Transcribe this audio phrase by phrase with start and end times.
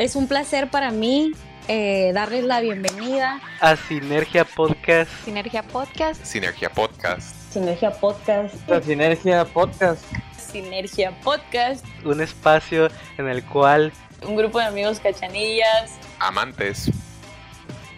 [0.00, 1.32] Es un placer para mí
[1.66, 5.10] eh, darles la bienvenida a Sinergia Podcast.
[5.24, 6.24] Sinergia Podcast.
[6.24, 7.34] Sinergia Podcast.
[7.52, 8.54] Sinergia Podcast.
[8.68, 10.04] La Sinergia Podcast.
[10.36, 11.84] Sinergia Podcast.
[12.04, 13.92] Un espacio en el cual
[14.24, 16.92] un grupo de amigos cachanillas, amantes,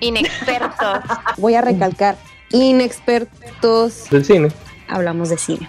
[0.01, 1.01] inexpertos.
[1.37, 2.17] Voy a recalcar,
[2.49, 4.49] inexpertos del cine.
[4.89, 5.69] Hablamos de cine.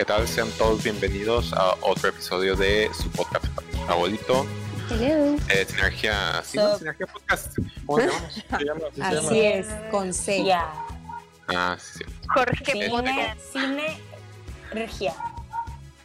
[0.00, 0.26] ¿Qué tal?
[0.26, 3.44] Sean todos bienvenidos a otro episodio de su podcast
[3.86, 4.46] favorito.
[4.88, 5.36] Hello.
[5.50, 6.78] Eh, Sinergia, ¿sí, no?
[6.78, 7.54] Sinergia Podcast.
[7.84, 8.00] ¿Cómo
[8.58, 8.80] se llama?
[9.02, 10.50] Así es, con C.
[11.48, 12.02] Ah, sí.
[12.34, 14.00] Jorge Cine, Cine
[14.72, 15.14] Regia.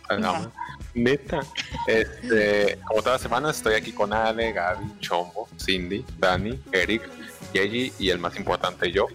[0.10, 0.50] Ah,
[0.94, 1.40] neta.
[1.88, 7.10] Este, como toda semana estoy aquí con Ale, Gaby, Chombo, Cindy, Dani, Eric,
[7.54, 9.08] Yeji y el más importante yo.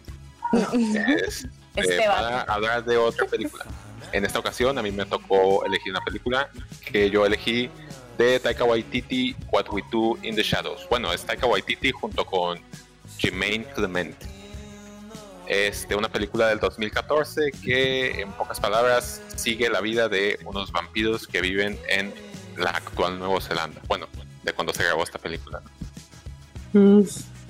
[1.26, 1.44] es,
[1.76, 3.66] eh, para hablar de otra película.
[4.12, 6.50] En esta ocasión a mí me tocó elegir una película
[6.84, 7.70] que yo elegí
[8.18, 10.86] de Taika Waititi, What We Do in the Shadows.
[10.90, 12.60] Bueno, es Taika Waititi junto con
[13.18, 14.16] Jermaine Clement.
[15.46, 20.70] Es de una película del 2014 que, en pocas palabras, sigue la vida de unos
[20.70, 22.12] vampiros que viven en
[22.56, 23.80] la actual Nueva Zelanda.
[23.88, 24.06] Bueno,
[24.42, 25.62] de cuando se grabó esta película.
[26.72, 27.00] Mm.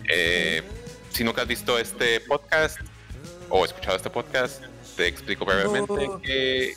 [0.09, 0.63] Eh,
[1.11, 2.79] si nunca has visto este podcast
[3.49, 4.63] o escuchado este podcast,
[5.01, 6.77] te explico brevemente que.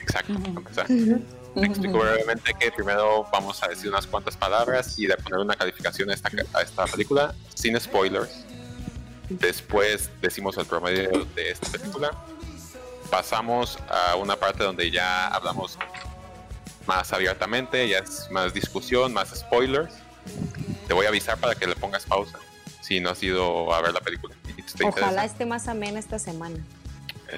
[0.00, 0.86] Exacto, empezar.
[0.86, 5.56] Te explico brevemente que primero vamos a decir unas cuantas palabras y de poner una
[5.56, 8.44] calificación a esta, a esta película sin spoilers.
[9.28, 12.12] Después decimos el promedio de esta película.
[13.10, 15.76] Pasamos a una parte donde ya hablamos
[16.86, 19.92] más abiertamente, ya es más discusión, más spoilers.
[20.86, 22.38] Te voy a avisar para que le pongas pausa
[22.80, 24.36] si no has ido a ver la película.
[24.84, 26.56] Ojalá esté más amena esta semana.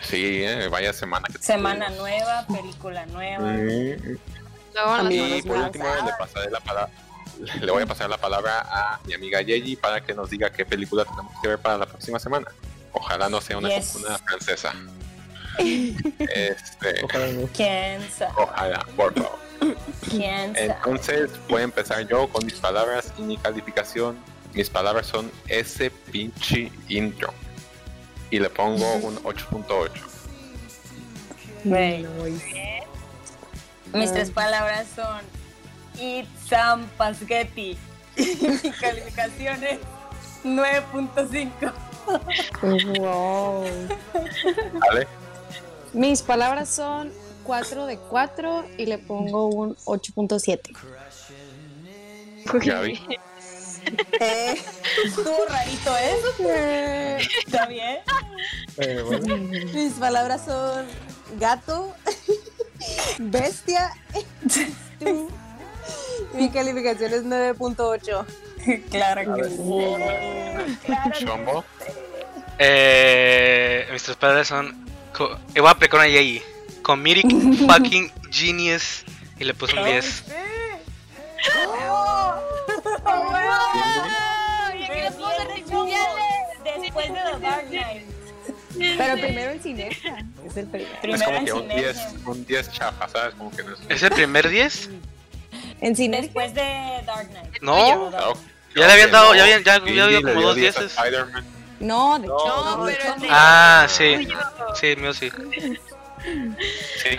[0.02, 1.28] Sí, eh, vaya semana.
[1.28, 3.54] Que semana nueva, película nueva.
[5.10, 6.90] y por último le pasaré la palabra
[7.60, 10.64] le voy a pasar la palabra a mi amiga Yeji para que nos diga qué
[10.64, 12.46] película tenemos que ver para la próxima semana.
[12.92, 14.72] Ojalá no sea una, francesa.
[15.58, 17.06] este,
[17.54, 18.32] ¿Quién sabe?
[18.36, 19.38] Ojalá, por favor.
[20.08, 20.66] ¿Quién sabe?
[20.66, 24.16] Entonces voy a empezar yo con mis palabras y mi calificación.
[24.54, 27.32] Mis palabras son ese pinche intro.
[28.30, 29.90] Y le pongo un 8.8.
[33.94, 35.20] Mis tres palabras son
[35.98, 37.76] eat some spaghetti.
[38.16, 39.78] Mi calificación es
[40.44, 41.72] 9.5.
[42.98, 43.64] Wow.
[44.80, 45.06] ¿Vale?
[45.92, 47.12] Mis palabras son
[47.44, 50.76] 4 de 4 y le pongo un 8.7.
[54.20, 54.60] Eh,
[55.04, 56.34] estuvo rarito eso.
[56.48, 57.18] ¿eh?
[57.44, 57.98] ¿Está bien?
[59.74, 60.86] Mis palabras son
[61.38, 61.94] gato,
[63.18, 63.92] bestia,
[66.34, 68.26] mi calificación es 9.8.
[68.90, 71.24] claro que sí.
[71.24, 71.64] ¿Chombo?
[72.58, 74.86] Eh, mis tres padres son.
[75.54, 76.42] Eh, voy a aplicar una Yeji.
[76.82, 77.26] Comedic
[77.66, 79.04] fucking genius.
[79.38, 80.24] Y le puse un 10.
[86.80, 88.06] Después de The Dark Knight.
[88.98, 90.18] Pero primero en Cineja.
[90.46, 90.98] Es el primero.
[91.02, 93.34] Es como que un 10, un 10 chafa, ¿sabes?
[93.34, 93.80] Como que no es...
[93.88, 94.90] ¿Es el primer 10?
[95.80, 96.22] En cine.
[96.22, 97.62] Después de Dark Knight.
[97.62, 98.10] No.
[98.74, 100.96] Ya le habían dado, ya habían, ya, ya había como dos dieces.
[101.80, 102.36] No, de hecho.
[102.46, 104.28] No, pero ah, sí.
[104.80, 105.30] Sí, mío sí.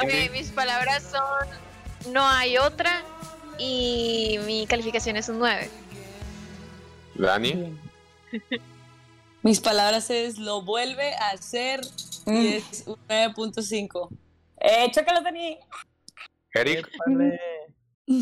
[0.01, 1.63] Ok, mis palabras son
[2.11, 3.01] no hay otra
[3.57, 5.69] y mi calificación es un 9.
[7.15, 7.77] Dani.
[9.43, 11.81] Mis palabras es lo vuelve a hacer
[12.25, 14.09] y es un 9.5.
[14.61, 15.57] Eh, chócalo, Dani.
[16.53, 16.89] Eric.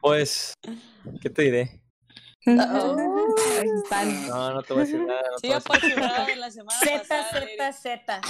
[0.00, 0.54] Pues,
[1.20, 1.80] ¿qué te diré?
[2.46, 2.94] No,
[4.54, 5.22] no te voy a decir nada.
[5.32, 8.20] No sí, apasionado en la semana Z, Z, Z.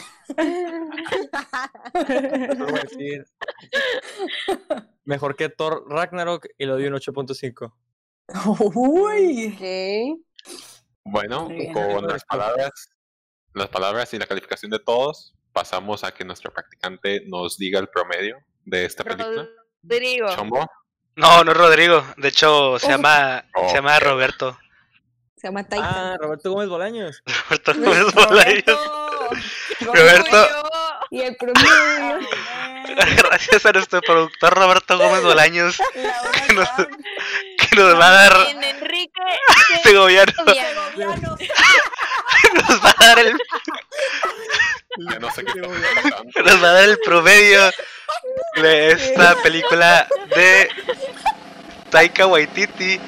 [2.06, 3.26] Te voy a decir.
[5.04, 7.72] Mejor que Thor Ragnarok y lo di un 8.5.
[8.74, 9.54] Uy.
[9.58, 10.16] ¿Qué?
[11.04, 12.88] Bueno, con las palabras,
[13.52, 17.88] las palabras y la calificación de todos, pasamos a que nuestro practicante nos diga el
[17.88, 19.46] promedio de esta película.
[19.82, 20.28] Rodrigo.
[20.34, 20.66] ¿Chombo?
[21.16, 22.04] No, no es Rodrigo.
[22.18, 24.58] De hecho, se llama, se llama Roberto.
[25.36, 26.12] Se llama Taika.
[26.12, 27.22] Ah, Roberto Gómez Bolaños.
[27.44, 28.80] Roberto Gómez Bolaños.
[29.80, 30.48] Roberto.
[31.10, 32.28] Y el promedio.
[33.16, 35.78] Gracias a nuestro productor Roberto Gómez Bolaños.
[35.94, 36.68] Que nos,
[37.68, 38.46] que nos va a dar.
[38.62, 39.22] Enrique.
[39.82, 40.32] Segoviano.
[40.32, 41.36] Segoviano.
[42.54, 43.36] nos va a dar el,
[45.20, 47.70] no sé qué nos va a dar el promedio
[48.56, 50.68] de esta película de
[51.90, 53.00] Taika Waititi,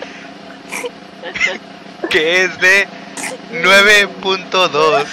[2.11, 2.89] que es de
[3.53, 5.07] 9.2.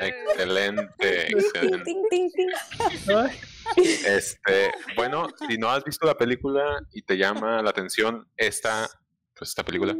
[0.00, 3.51] Excelente, Ting, excelente.
[3.76, 8.88] Este, bueno, si no has visto la película y te llama la atención esta,
[9.34, 9.96] pues esta película,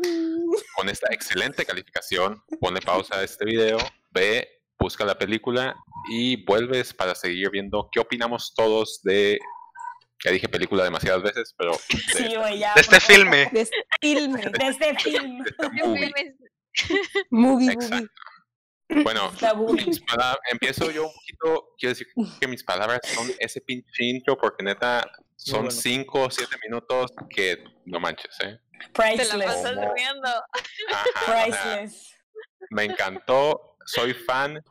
[0.76, 3.78] con esta excelente calificación, ponle pausa a este video,
[4.10, 4.48] ve,
[4.78, 5.76] busca la película
[6.10, 9.38] y vuelves para seguir viendo qué opinamos todos de,
[10.24, 12.74] ya dije película demasiadas veces, pero de, Sí, ya.
[12.74, 13.48] De este filme.
[13.52, 14.40] De este filme.
[14.40, 15.44] De este film.
[15.44, 16.12] de movie.
[17.30, 18.08] Movie, movie.
[19.02, 22.06] Bueno, palabras, empiezo yo un poquito, quiero decir
[22.40, 25.70] que mis palabras son ese pinche intro porque neta son bueno.
[25.70, 28.58] 5 o 7 minutos que no manches, ¿eh?
[28.92, 29.44] Te la Priceless.
[29.46, 29.94] pasas ¿Cómo?
[29.94, 30.28] riendo.
[30.28, 32.14] Ajá, o sea, Priceless.
[32.70, 34.62] me encantó, soy fan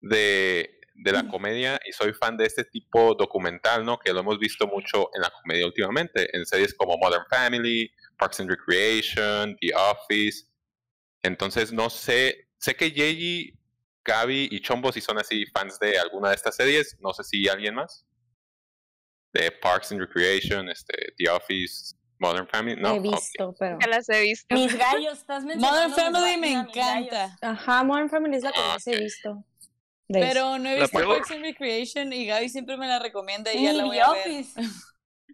[0.00, 3.98] de, de la comedia y soy fan de este tipo documental, ¿no?
[3.98, 8.40] Que lo hemos visto mucho en la comedia últimamente, en series como Modern Family, Parks
[8.40, 10.46] and Recreation, The Office.
[11.22, 13.58] Entonces, no sé, sé que Yeji,
[14.04, 17.48] Gaby y Chombo si son así fans de alguna de estas series, no sé si
[17.48, 18.04] alguien más.
[19.32, 22.94] De Parks and Recreation, este, The Office, Modern Family, ¿no?
[22.94, 23.78] He visto, pero.
[23.80, 24.54] Ya las he visto.
[24.54, 25.88] Mis gallos, estás mencionando.
[25.90, 27.36] Modern Family me encanta.
[27.42, 28.98] Ajá, Modern Family es la que Ah, más he ok.
[29.00, 29.44] visto.
[30.08, 30.28] de eso.
[30.28, 30.98] Pero no he visto.
[31.00, 34.02] Parks and Recreation y Gaby siempre me la recomienda y Ni ya la voy The
[34.02, 34.28] a ver.
[34.28, 34.60] Office.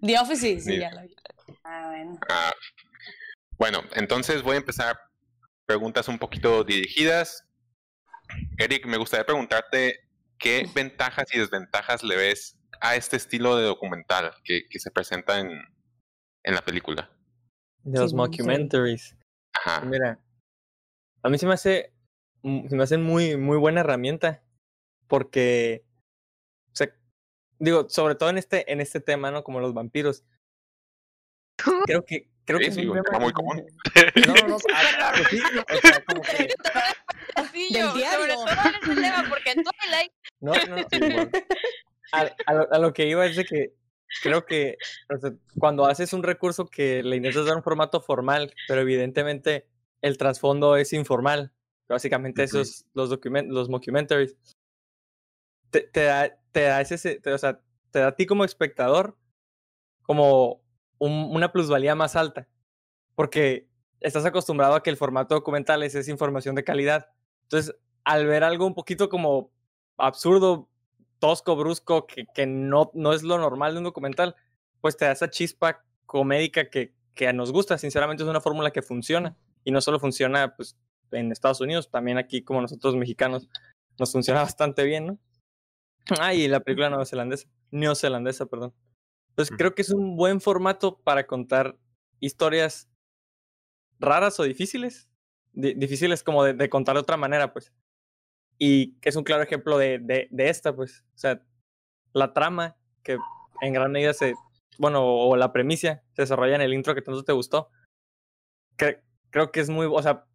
[0.00, 1.14] The Office sí, sí, Ni- ya la vi.
[1.62, 2.18] Ah, bueno.
[2.28, 2.52] Ah,
[3.58, 4.98] bueno, entonces voy a empezar
[5.72, 7.48] preguntas un poquito dirigidas.
[8.58, 10.00] Eric, me gustaría preguntarte
[10.38, 15.40] qué ventajas y desventajas le ves a este estilo de documental que, que se presenta
[15.40, 15.48] en,
[16.42, 17.10] en la película.
[17.84, 18.16] De los Sí, sí.
[18.16, 19.16] mockumentaries.
[19.54, 19.80] Ajá.
[19.86, 20.20] Mira,
[21.22, 21.94] a mí se me hace,
[22.42, 24.44] mm, se me hace muy, muy buena herramienta
[25.06, 25.86] porque,
[26.66, 26.94] o sea,
[27.58, 29.42] digo, sobre todo en este, en este tema, ¿no?
[29.42, 30.22] Como los vampiros.
[31.86, 33.64] Creo que, creo Sí, que es sí, un un tema- muy común.
[34.26, 36.48] No, no, no, ah, pues sí, no, o sea, como que,
[37.36, 38.34] Sencillo, sobre diario.
[38.34, 41.30] todo en tema, porque en Twilight no, no, igual.
[42.12, 43.74] a, a lo, a lo que iba es de que
[44.22, 44.76] creo que
[45.12, 49.66] o sea, cuando haces un recurso que le intentas dar un formato formal, pero evidentemente
[50.02, 51.52] el trasfondo es informal,
[51.88, 52.58] básicamente Ujú.
[52.58, 54.36] esos los document, los mockumentaries
[55.70, 57.60] te, te da te da ese te, o sea,
[57.90, 59.16] te da a ti como espectador
[60.02, 60.61] como
[61.06, 62.48] un- una plusvalía más alta,
[63.14, 63.68] porque
[64.00, 67.08] estás acostumbrado a que el formato documental es información de calidad.
[67.44, 69.50] Entonces, al ver algo un poquito como
[69.96, 70.68] absurdo,
[71.18, 74.34] tosco, brusco, que, que no, no es lo normal de un documental,
[74.80, 77.78] pues te da esa chispa comédica que, que nos gusta.
[77.78, 79.36] Sinceramente es una fórmula que funciona.
[79.64, 80.76] Y no solo funciona pues,
[81.12, 83.48] en Estados Unidos, también aquí como nosotros mexicanos
[83.98, 85.18] nos funciona bastante bien, ¿no?
[86.20, 88.72] Ah, y la película neozelandesa, neozelandesa, perdón.
[89.32, 91.76] Entonces creo que es un buen formato para contar
[92.20, 92.88] historias
[93.98, 95.08] raras o difíciles.
[95.52, 97.72] Di- difíciles como de, de contar de otra manera, pues.
[98.58, 101.04] Y que es un claro ejemplo de, de, de esta, pues.
[101.14, 101.42] O sea,
[102.12, 103.18] la trama, que
[103.62, 104.34] en gran medida se.
[104.78, 107.70] Bueno, o la premisa se desarrolla en el intro que tanto te gustó.
[108.76, 109.86] Cre- creo que es muy.
[109.90, 110.26] O sea,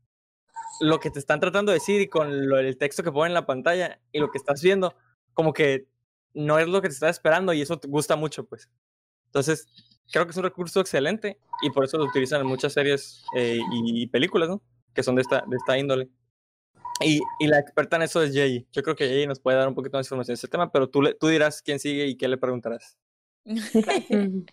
[0.81, 3.33] lo que te están tratando de decir y con lo- el texto que ponen en
[3.35, 4.95] la pantalla y lo que estás viendo,
[5.33, 5.87] como que
[6.33, 8.69] no es lo que te estás esperando y eso te gusta mucho, pues.
[9.27, 9.67] Entonces,
[10.11, 13.59] creo que es un recurso excelente y por eso lo utilizan en muchas series eh,
[13.71, 14.61] y, películas, ¿no?
[14.93, 16.09] Que son de esta, de esta índole.
[16.99, 18.67] Y, y la experta en eso es Jay.
[18.71, 20.89] Yo creo que Jay nos puede dar un poquito más información de este tema, pero
[20.89, 22.97] tú, le, tú dirás quién sigue y qué le preguntarás.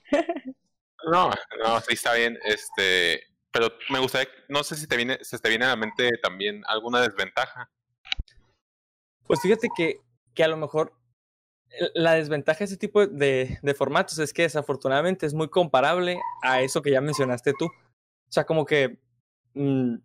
[1.07, 1.31] No,
[1.63, 2.39] no, sí está bien.
[2.45, 6.11] Este, pero me gustaría, no sé si te viene, se te viene a la mente
[6.23, 7.71] también alguna desventaja.
[9.27, 10.01] Pues fíjate que,
[10.35, 10.95] que a lo mejor
[11.95, 16.63] la desventaja de ese tipo de, de formatos es que desafortunadamente es muy comparable a
[16.63, 17.67] eso que ya mencionaste tú.
[17.67, 18.99] O sea, como que
[19.55, 19.97] mm,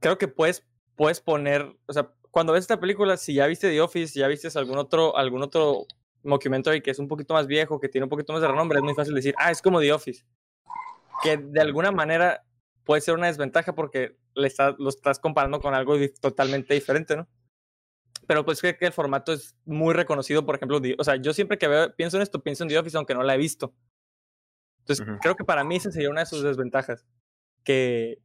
[0.00, 0.66] creo que puedes,
[0.96, 4.28] puedes poner, o sea, cuando ves esta película, si ya viste The Office, si ya
[4.28, 5.86] viste algún otro, algún otro
[6.22, 8.84] mockumentary que es un poquito más viejo, que tiene un poquito más de renombre, es
[8.84, 10.24] muy fácil decir, ah, es como The Office.
[11.22, 12.44] Que de alguna manera
[12.84, 17.28] puede ser una desventaja porque le está- lo estás comparando con algo totalmente diferente, ¿no?
[18.28, 21.32] Pero pues creo que el formato es muy reconocido, por ejemplo, The- o sea, yo
[21.32, 23.74] siempre que veo, pienso en esto, pienso en The Office, aunque no la he visto.
[24.80, 27.06] Entonces, creo que para mí esa sería una de sus desventajas,
[27.64, 28.20] que,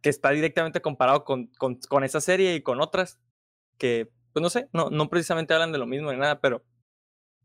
[0.00, 3.18] que está directamente comparado con, con, con esa serie y con otras
[3.76, 6.64] que, pues no sé, no, no precisamente hablan de lo mismo ni nada, pero...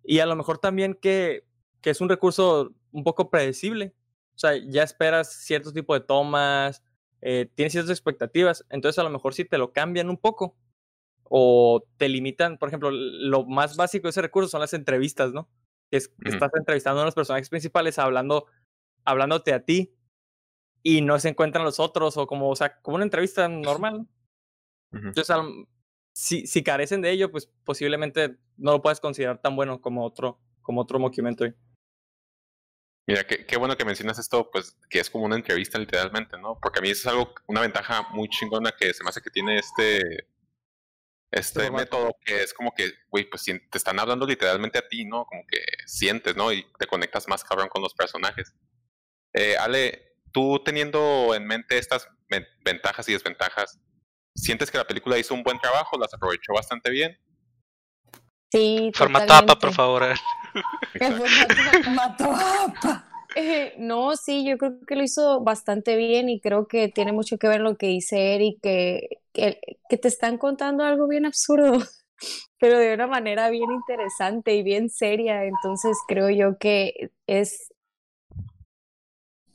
[0.04, 1.46] Y a lo mejor también que,
[1.82, 3.96] que es un recurso un poco predecible.
[4.36, 6.84] O sea, ya esperas cierto tipo de tomas,
[7.22, 10.58] eh, tienes ciertas expectativas, entonces a lo mejor si te lo cambian un poco
[11.36, 15.50] o te limitan, por ejemplo, lo más básico de ese recurso son las entrevistas, ¿no?
[15.90, 18.46] Que estás entrevistando a los personajes principales hablando,
[19.04, 19.96] hablándote a ti
[20.84, 24.08] y no se encuentran los otros o como, o sea, como una entrevista normal.
[24.92, 25.36] Entonces,
[26.14, 30.40] si, si carecen de ello, pues posiblemente no lo puedes considerar tan bueno como otro,
[30.62, 31.56] como otro mockumentary.
[33.08, 36.60] Mira, qué, qué bueno que mencionas esto, pues que es como una entrevista literalmente, ¿no?
[36.62, 39.32] Porque a mí eso es algo, una ventaja muy chingona que se me hace que
[39.32, 40.28] tiene este,
[41.34, 45.26] este método, que es como que, güey, pues te están hablando literalmente a ti, ¿no?
[45.26, 46.52] Como que sientes, ¿no?
[46.52, 48.54] Y te conectas más cabrón con los personajes.
[49.34, 53.80] Eh, Ale, tú teniendo en mente estas ven- ventajas y desventajas,
[54.36, 55.98] ¿sientes que la película hizo un buen trabajo?
[55.98, 57.18] ¿Las aprovechó bastante bien?
[58.52, 60.04] Sí, Formato APA, por favor.
[61.00, 63.10] Formato Mató a Pa.
[63.36, 67.40] Eh, no, sí, yo creo que lo hizo bastante bien y creo que tiene mucho
[67.40, 69.60] que ver lo que dice Eric, que, que,
[69.90, 71.80] que te están contando algo bien absurdo,
[72.60, 75.44] pero de una manera bien interesante y bien seria.
[75.44, 77.74] Entonces creo yo que es...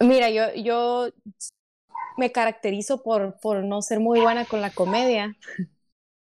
[0.01, 1.09] Mira, yo, yo
[2.17, 5.37] me caracterizo por, por no ser muy buena con la comedia,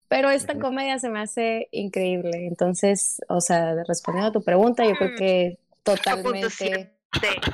[0.09, 2.47] pero esta comedia se me hace increíble.
[2.47, 5.85] Entonces, o sea, respondiendo a tu pregunta, yo creo que 8.7.
[5.85, 6.95] totalmente...
[7.15, 7.51] Exacto.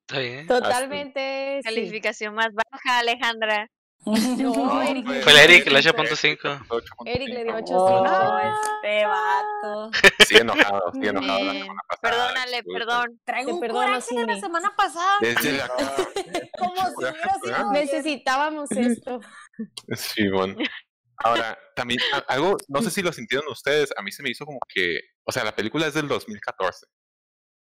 [0.00, 0.46] Está bien.
[0.46, 1.64] Totalmente, sí.
[1.64, 3.68] Calificación más baja, Alejandra.
[4.06, 6.66] No, Eric, Fue- el Eric, el fue- 8.5.
[6.68, 6.82] 8.5.
[7.06, 7.70] Eric le dio 8.5.
[7.70, 9.90] Oh, este vato.
[10.26, 11.62] Sí, enojado, sí, enojado la Bien.
[11.64, 12.00] semana pasada.
[12.00, 13.20] Perdónale, perdón.
[13.24, 15.12] Traigo un coraje de la semana pasada.
[15.20, 15.68] Desde la...
[16.58, 19.20] Como si hubiera sido Necesitábamos esto.
[19.94, 20.56] Sí, bueno.
[21.24, 24.60] Ahora, también algo, no sé si lo sintieron ustedes, a mí se me hizo como
[24.68, 26.86] que, o sea, la película es del 2014.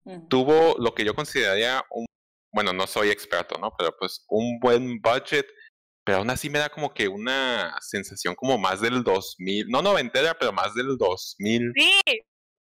[0.05, 0.29] Ujú.
[0.29, 2.07] Tuvo lo que yo consideraría un,
[2.53, 3.75] bueno, no soy experto, ¿no?
[3.77, 5.47] Pero pues un buen budget,
[6.05, 10.35] pero aún así me da como que una sensación como más del 2000, no noventera,
[10.39, 11.73] pero más del 2000.
[11.75, 12.01] Sí,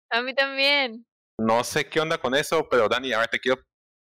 [0.10, 1.05] a mí también.
[1.39, 3.62] No sé qué onda con eso, pero Dani, ahora te quiero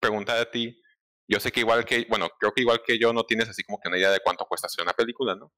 [0.00, 0.80] preguntar a ti.
[1.28, 3.78] Yo sé que igual que, bueno, creo que igual que yo no tienes así como
[3.80, 5.52] que una idea de cuánto cuesta hacer una película, ¿no?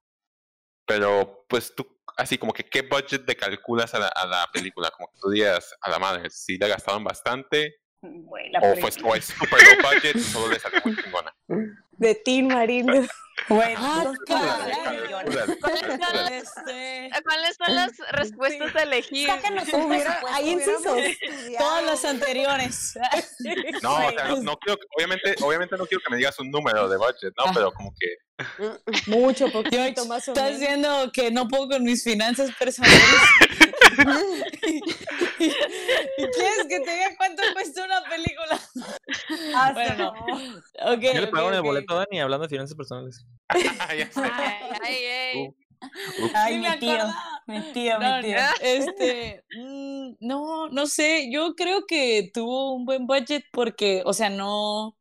[0.86, 4.90] Pero pues tú, así como que qué budget le calculas a la, a la película,
[4.90, 9.14] como que tú digas a la madre, si le gastaron bastante la o fue o
[9.14, 11.34] es super low budget y solo le salió muy chingona.
[11.98, 12.86] De Tin Marín.
[13.48, 14.02] Güey, Ah,
[15.60, 16.38] ¿Cuáles son dale.
[16.38, 19.28] Este, ¿Cuáles son las respuestas a elegir?
[19.30, 20.98] Hubiera- hubiéramos incisos.
[21.58, 22.98] Todas las anteriores.
[23.82, 26.50] No, o sea, no, no quiero, que- obviamente, obviamente no quiero que me digas un
[26.50, 27.44] número de budget, ¿no?
[27.46, 27.50] Ah.
[27.54, 28.16] Pero como que,
[29.06, 30.60] Mucho, poquito, más o estás menos.
[30.60, 33.00] diciendo que no puedo con mis finanzas personales.
[35.38, 38.60] ¿Y quieres que te diga cuánto cuesta una película?
[39.74, 40.12] bueno,
[40.86, 41.00] ok.
[41.00, 41.66] ¿Qué le ok, pagaron el ok.
[41.66, 43.24] boleto a Dani hablando de finanzas personales?
[43.48, 44.08] Ay,
[44.82, 45.42] ay, ay.
[45.42, 45.54] Uh.
[46.34, 47.04] Ay, mi tío,
[47.46, 48.36] mi tío, No, mi tío.
[48.36, 48.48] no.
[48.60, 54.30] Este, mm, no, no sé, yo creo que tuvo un buen budget porque, o sea,
[54.30, 54.96] no,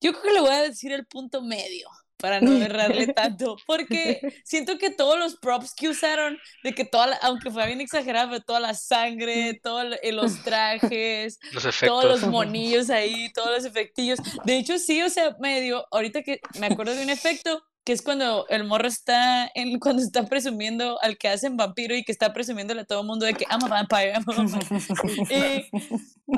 [0.00, 1.88] yo creo que le voy a decir el punto medio
[2.22, 7.08] para no errarle tanto, porque siento que todos los props que usaron, de que toda,
[7.08, 12.22] la- aunque fue bien exagerado, pero toda la sangre, todos los trajes, Los todos los
[12.30, 14.20] monillos ahí, todos los efectillos.
[14.44, 18.00] De hecho, sí, o sea, medio, ahorita que me acuerdo de un efecto, que es
[18.02, 22.32] cuando el morro está, en, cuando está presumiendo al que hacen vampiro y que está
[22.32, 25.68] presumiéndole a todo el mundo de que ama vampire, ama vampire.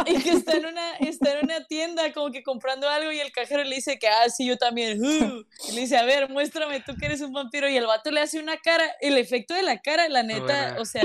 [0.06, 3.20] Y, y que está en, una, está en una tienda como que comprando algo y
[3.20, 4.98] el cajero le dice que, ah, sí, yo también.
[5.04, 5.44] uh".
[5.68, 7.68] Y le dice, a ver, muéstrame tú que eres un vampiro.
[7.68, 10.76] Y el vato le hace una cara, el efecto de la cara, la neta, buena.
[10.80, 11.04] o sea,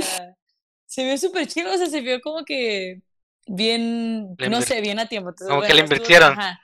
[0.85, 3.01] se vio súper chido, o sea, se vio como que
[3.45, 5.29] bien, Le no sé, bien a tiempo.
[5.29, 6.31] Entonces, Como que le estuvo- invirtieron.
[6.39, 6.59] ajá.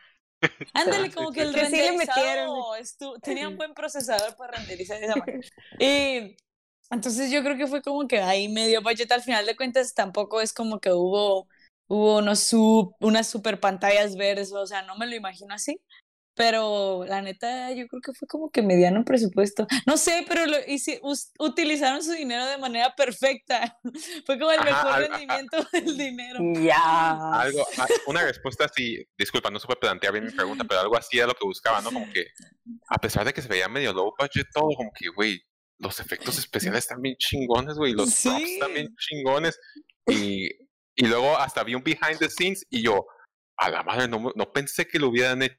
[0.74, 2.50] Ándale, como que el Que sí renderizado metieron.
[2.80, 5.40] estu- tenía un buen procesador para renderizar esa manera.
[5.78, 6.36] Y
[6.92, 10.42] entonces yo creo que fue como que ahí medio budget al final de cuentas tampoco
[10.42, 11.48] es como que hubo
[11.88, 15.80] hubo unos sub, unas super pantallas verdes, o sea, no me lo imagino así.
[16.36, 19.66] Pero la neta, yo creo que fue como que mediano presupuesto.
[19.86, 23.78] No sé, pero lo, hici- us- utilizaron su dinero de manera perfecta.
[24.26, 26.40] Fue como el Ajá, mejor a- rendimiento del dinero.
[26.62, 27.32] Ya.
[27.40, 27.66] Algo,
[28.08, 31.34] una respuesta así, disculpa, no supe plantear bien mi pregunta, pero algo así era lo
[31.36, 31.92] que buscaba, ¿no?
[31.92, 32.26] Como que,
[32.90, 35.42] a pesar de que se veía medio low budget todo, como que, güey,
[35.80, 39.58] los efectos especiales están bien chingones, güey, los props están bien chingones.
[40.08, 40.48] Y,
[40.96, 43.06] y luego hasta vi un behind the scenes y yo,
[43.58, 45.56] a la madre, no, no pensé que lo hubieran hecho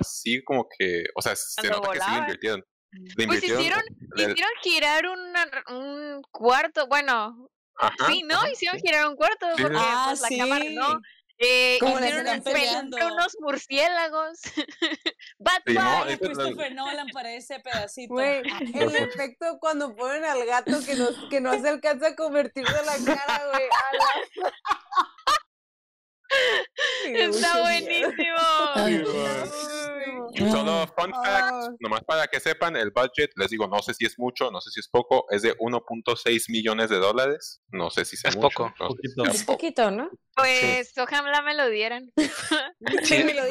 [0.00, 2.64] así, como que, o sea, se Cuando nota que sí le invirtieron.
[2.92, 3.82] Le Pues invirtieron hicieron,
[4.16, 8.36] le- hicieron girar una- un cuarto, bueno, ajá, sí, ¿no?
[8.36, 8.86] ajá, Hicieron sí.
[8.86, 9.76] girar un cuarto Sí, porque.
[9.80, 11.00] Ah, pues, la cámara no.
[11.38, 12.96] Eh, unos, peleando.
[13.08, 14.38] unos murciélagos.
[15.38, 18.14] Bad Sí, no, Christopher Nolan para ese pedacito.
[18.14, 18.42] Güey,
[18.74, 22.86] el efecto cuando ponen al gato que no, que no se alcanza a convertirse en
[22.86, 23.64] la cara, güey.
[27.12, 28.38] la- Está buenísimo.
[30.36, 31.68] Y solo fun fact, Ah.
[31.78, 34.70] nomás para que sepan, el budget, les digo, no sé si es mucho, no sé
[34.70, 37.60] si es poco, es de 1.6 millones de dólares.
[37.68, 38.74] No sé si sea Es mucho, poco.
[38.80, 39.24] no Poquito.
[39.26, 40.10] Es poquito, ¿no?
[40.34, 42.10] Pues ojalá me lo dieran.
[42.16, 43.22] Sí.
[43.24, 43.50] Me lo sé,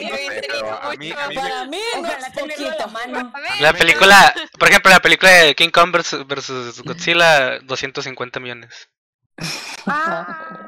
[0.97, 2.87] mí- mí Para mí no es la poquito.
[2.89, 3.31] mano.
[3.61, 8.89] La pero- película, por ejemplo, la película de King Kong versus, versus Godzilla, 250 millones.
[9.87, 10.62] Ah,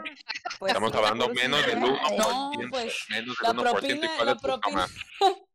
[0.60, 1.96] pues, Estamos hablando menos del ¿verdad?
[1.96, 4.88] 1%, No, pues, menos la del 1%, propina- ¿y cuál la es tu propina.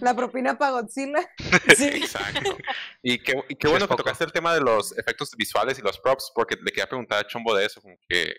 [0.00, 1.20] La propina para Godzilla.
[1.76, 1.84] Sí.
[1.86, 2.56] Exacto.
[3.02, 4.02] Y qué, y qué bueno es que poco.
[4.02, 7.26] tocaste el tema de los efectos visuales y los props, porque le quería preguntar a
[7.26, 8.34] Chombo de eso, como que,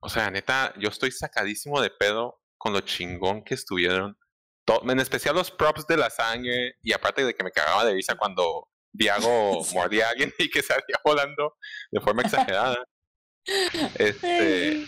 [0.00, 4.16] o sea, neta, yo estoy sacadísimo de pedo con lo chingón que estuvieron,
[4.84, 8.14] en especial los props de la sangre, y aparte de que me cagaba de risa
[8.14, 11.56] cuando Diago mordía a alguien y que salía volando
[11.90, 12.78] de forma exagerada.
[13.96, 14.86] Este,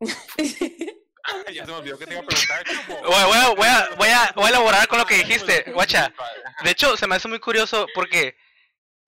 [1.52, 2.64] ya se me olvidó que te iba a preguntar.
[2.64, 3.02] Chombo.
[3.02, 6.12] Voy, voy a, voy, a, voy, a, voy a elaborar con lo que dijiste, guacha.
[6.62, 8.36] De hecho, se me hace muy curioso porque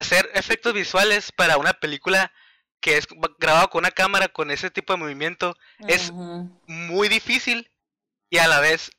[0.00, 2.32] hacer efectos visuales para una película
[2.80, 3.06] que es
[3.38, 5.56] grabado con una cámara con ese tipo de movimiento
[5.88, 7.70] es muy difícil
[8.30, 8.92] y a la vez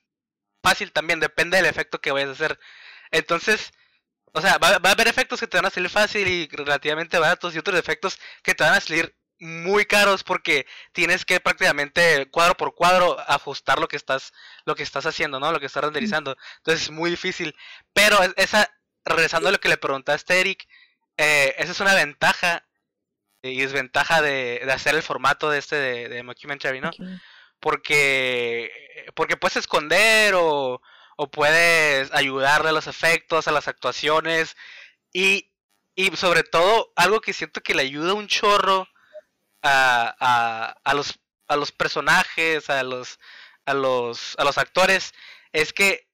[0.62, 2.60] fácil también, depende del efecto que vayas a hacer.
[3.12, 3.72] Entonces,
[4.34, 7.18] o sea, va, va a haber efectos que te van a salir fácil y relativamente
[7.18, 12.28] baratos y otros efectos que te van a salir muy caros porque tienes que prácticamente
[12.30, 14.34] cuadro por cuadro ajustar lo que estás
[14.66, 15.52] lo que estás haciendo, ¿no?
[15.52, 16.36] Lo que estás renderizando.
[16.58, 17.56] Entonces es muy difícil.
[17.94, 18.70] Pero es- esa
[19.06, 20.68] regresando a lo que le preguntaste Eric,
[21.18, 22.66] eh, esa es una ventaja
[23.42, 26.92] y desventaja de, de hacer el formato de este de, de mockumentary, ¿no?
[27.60, 28.72] porque
[29.16, 30.82] porque puedes esconder o,
[31.18, 34.56] o puedes ayudarle a los efectos, a las actuaciones
[35.14, 35.52] y,
[35.96, 38.88] y sobre todo algo que siento que le ayuda un chorro
[39.62, 43.20] a, a, a los a los personajes, a los
[43.66, 45.14] a los a los actores
[45.52, 46.08] es que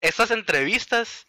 [0.00, 1.26] estas entrevistas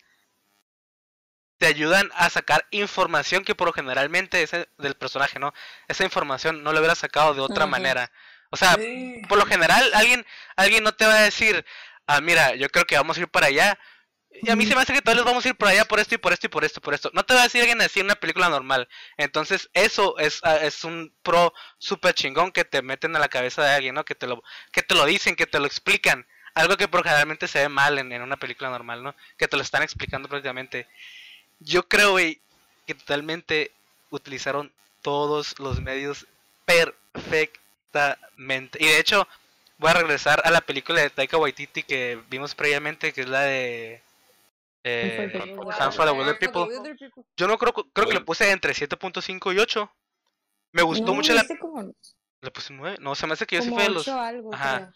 [1.57, 5.53] te ayudan a sacar información que por lo generalmente ese del personaje, ¿no?
[5.87, 8.11] Esa información no lo hubiera sacado de otra manera.
[8.51, 8.77] O sea,
[9.27, 11.65] por lo general alguien alguien no te va a decir,
[12.05, 13.79] ah, mira, yo creo que vamos a ir para allá.
[14.41, 16.15] Y a mí se me hace que todos vamos a ir por allá por esto
[16.15, 17.11] y por esto y por esto, por esto.
[17.13, 18.87] No te va a decir alguien así en una película normal.
[19.17, 23.63] Entonces, eso es, ah, es un pro súper chingón que te meten a la cabeza
[23.63, 24.05] de alguien, ¿no?
[24.05, 26.25] Que te lo, que te lo dicen, que te lo explican.
[26.53, 29.15] Algo que por generalmente se ve mal en, en una película normal, ¿no?
[29.37, 30.87] Que te lo están explicando prácticamente.
[31.59, 32.39] Yo creo, güey,
[32.85, 33.71] que totalmente
[34.09, 34.71] utilizaron
[35.01, 36.27] todos los medios
[36.65, 38.77] perfectamente.
[38.81, 39.27] Y de hecho,
[39.77, 43.41] voy a regresar a la película de Taika Waititi que vimos previamente, que es la
[43.41, 44.01] de
[44.87, 46.67] eh, Hands for the Wilder People.
[47.35, 49.91] Yo no creo, creo que le puse entre 7.5 y 8.
[50.73, 51.45] Me gustó No, mucho la...
[51.59, 51.93] como,
[52.41, 52.97] Le puse 9.
[53.01, 54.07] No, se me hace que yo sí fui de los...
[54.07, 54.91] algo, Ajá.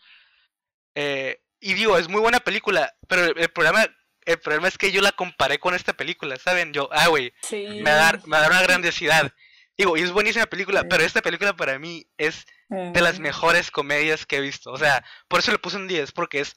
[0.95, 3.85] Eh, y digo, es muy buena película, pero el, el problema
[4.25, 6.73] el problema es que yo la comparé con esta película, ¿saben?
[6.73, 7.65] Yo, ah, güey, Sí.
[7.67, 9.31] me va a dar, me va a dar una grandiosidad.
[9.77, 14.25] Digo, y es buenísima película, pero esta película para mí es de las mejores comedias
[14.27, 14.71] que he visto.
[14.71, 16.55] O sea, por eso le puse un 10, porque es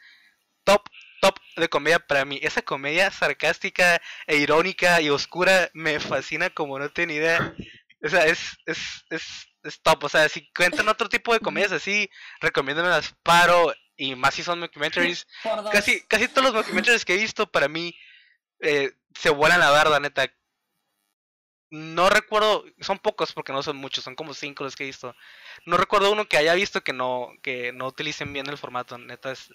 [0.64, 0.82] top,
[1.24, 2.38] top de comedia para mí.
[2.42, 7.54] Esa comedia sarcástica e irónica y oscura me fascina como no tenía idea.
[8.02, 10.04] O sea, es, es, es, es top.
[10.04, 12.10] O sea, si cuentan otro tipo de comedias así,
[12.40, 13.72] recomiéndame las paro.
[13.96, 15.26] Y más si son documentaries.
[15.72, 17.96] Casi, casi todos los documentaries que he visto para mí
[18.60, 20.30] eh, se vuelan la barda, neta.
[21.70, 25.14] No recuerdo, son pocos porque no son muchos, son como cinco los que he visto.
[25.64, 29.32] No recuerdo uno que haya visto que no, que no utilicen bien el formato, neta
[29.32, 29.50] es.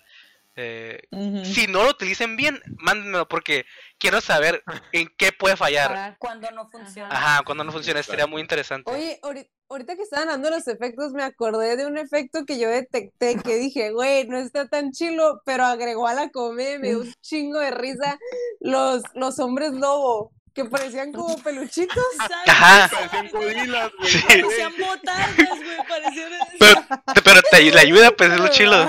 [0.62, 3.66] Eh, si no lo utilicen bien, mándenmelo porque
[3.98, 5.88] quiero saber en qué puede fallar.
[5.90, 7.10] Para- Cuando no funciona.
[7.16, 8.92] Ajá, cuando no funciona, estaría muy interesante.
[8.92, 12.70] Oye, ahori- ahorita que estaban dando los efectos, me acordé de un efecto que yo
[12.70, 17.00] detecté que dije, güey, no está tan chilo, pero agregó a la comedia, me dio
[17.02, 18.18] un chingo de risa
[18.60, 20.32] los, los hombres lobo,
[20.64, 22.04] que parecían como peluchitos.
[22.48, 24.10] Ajá, Parecían gorilas, güey.
[24.12, 24.22] Sí.
[24.28, 26.32] Parecían botargas, güey, parecían...
[26.60, 28.86] pero, pero te, le ayuda, pues es lo chilo.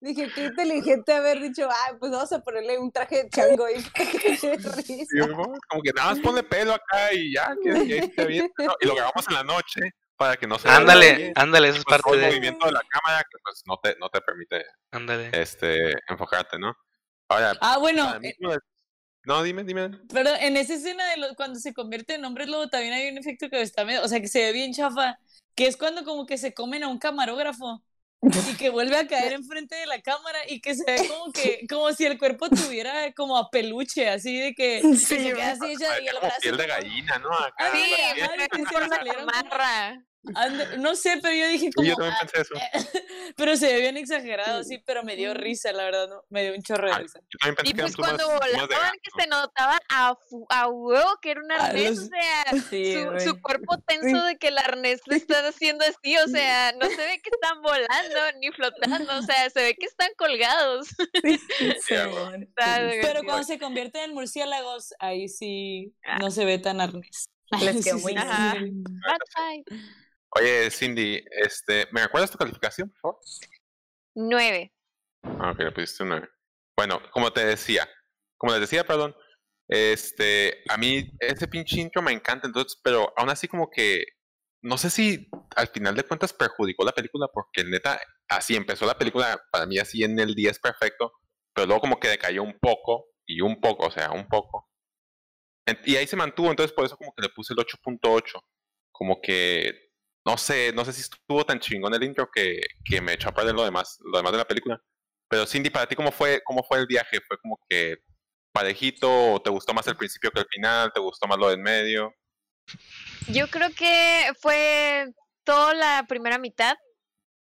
[0.00, 3.80] Dije, qué inteligente haber dicho, ah, pues vamos a ponerle un traje de chango y
[3.80, 5.06] para que risa.
[5.16, 8.52] Yo, como que nada más ponle pelo acá y ya, que, que ahí está bien.
[8.58, 8.74] ¿no?
[8.82, 9.80] Y lo grabamos en la noche
[10.16, 11.32] para que no se Ándale, bien.
[11.36, 12.26] ándale, eso es Pues, parte todo el de.
[12.26, 15.30] movimiento de la cámara que pues no te, no te permite Ándale.
[15.32, 16.74] este, enfocarte, ¿no?
[17.30, 18.58] Ahora, Ah, bueno, mí, eh,
[19.26, 19.90] No, dime, dime.
[20.12, 23.18] Pero en esa escena de lo- cuando se convierte en hombre lobo también hay un
[23.18, 25.18] efecto que está medio, o sea, que se ve bien chafa,
[25.54, 27.82] que es cuando como que se comen a un camarógrafo
[28.22, 31.66] y que vuelve a caer enfrente de la cámara y que se ve como que
[31.68, 35.72] como si el cuerpo tuviera como a peluche, así de que, que se queda así
[35.72, 37.32] hecha y el brazo piel de gallina, ¿no?
[37.32, 37.82] Acá, Sí,
[38.14, 40.04] Sí, me que se le de
[40.78, 42.54] no sé, pero yo dije Sí, como yo también pensé eso.
[43.36, 46.54] pero se ve bien exagerado, sí, pero me dio risa, la verdad, no, me dio
[46.54, 47.20] un chorro de Ay, risa.
[47.20, 50.16] Yo también pensé Y que pues cuando volaban que se notaba a,
[50.50, 54.48] a huevo que era un arnés, los- o sea, Sí, su, cuerpo tenso de que
[54.48, 58.50] el arnés le está haciendo así, o sea, no se ve que están volando ni
[58.52, 60.88] flotando, o sea, se ve que están colgados.
[61.84, 61.94] Sí.
[61.94, 66.18] Está Pero cuando se convierten en murciélagos, ahí sí Ah.
[66.18, 67.28] no se ve tan arnés.
[67.60, 69.64] Les quedó Sí, muy sí.
[70.36, 73.20] Oye, Cindy, este, ¿me recuerdas tu calificación, por favor?
[74.16, 74.74] Nueve.
[75.22, 76.28] Ah, ok, le pusiste 9.
[76.76, 77.88] Bueno, como te decía,
[78.36, 79.14] como les decía, perdón,
[79.68, 84.04] este, a mí ese pinche intro me encanta, entonces, pero aún así como que,
[84.62, 88.98] no sé si al final de cuentas perjudicó la película, porque neta, así empezó la
[88.98, 91.12] película, para mí así en el 10 perfecto,
[91.54, 94.68] pero luego como que decayó un poco, y un poco, o sea, un poco.
[95.84, 98.42] Y ahí se mantuvo, entonces por eso como que le puse el 8.8,
[98.92, 99.83] como que,
[100.24, 103.34] no sé, no sé si estuvo tan chingón el intro que, que me echó a
[103.34, 104.80] perder lo demás, lo demás de la película.
[105.28, 107.20] Pero Cindy, para ti, ¿cómo fue, cómo fue el viaje?
[107.26, 107.96] ¿Fue como que
[108.52, 110.92] parejito o te gustó más el principio que el final?
[110.92, 112.14] ¿Te gustó más lo del medio?
[113.28, 115.06] Yo creo que fue
[115.44, 116.76] toda la primera mitad.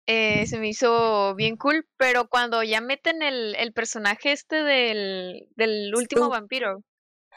[0.08, 5.48] eh, se me hizo bien cool, pero cuando ya meten el, el personaje este del,
[5.56, 6.30] del último Stu.
[6.30, 6.78] vampiro.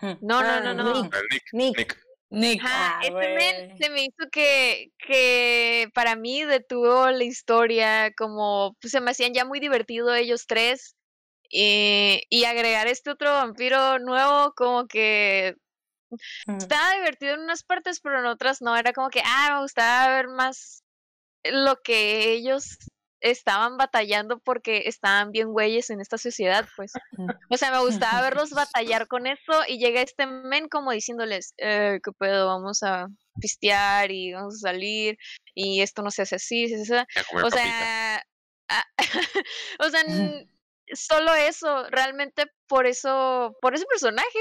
[0.02, 0.14] Hmm.
[0.22, 1.02] No, no, Ah, no, no.
[1.04, 1.16] Nick.
[1.54, 1.78] Nick.
[1.78, 2.00] Nick.
[2.30, 2.62] Nick.
[2.64, 8.76] Ajá, ah, ese men se me hizo que, que para mí detuvo la historia, como
[8.82, 10.96] pues, se me hacían ya muy divertido ellos tres.
[11.52, 15.56] eh, y agregar este otro vampiro nuevo, como que
[16.48, 16.58] Mm.
[16.58, 18.76] estaba divertido en unas partes, pero en otras no.
[18.76, 20.84] Era como que, ah, me gustaba ver más
[21.44, 22.78] lo que ellos
[23.22, 26.94] estaban batallando porque estaban bien güeyes en esta sociedad, pues.
[27.50, 32.00] O sea, me gustaba verlos batallar con eso y llega este men como diciéndoles, eh,
[32.04, 32.48] ¿qué pedo?
[32.48, 33.08] Vamos a
[33.40, 35.18] pistear y vamos a salir
[35.54, 37.20] y esto no se hace así, se hace así".
[37.20, 38.24] A comer O sea,
[38.70, 38.86] ah,
[39.80, 40.04] o sea,
[40.94, 44.40] solo eso, realmente por eso, por ese personaje,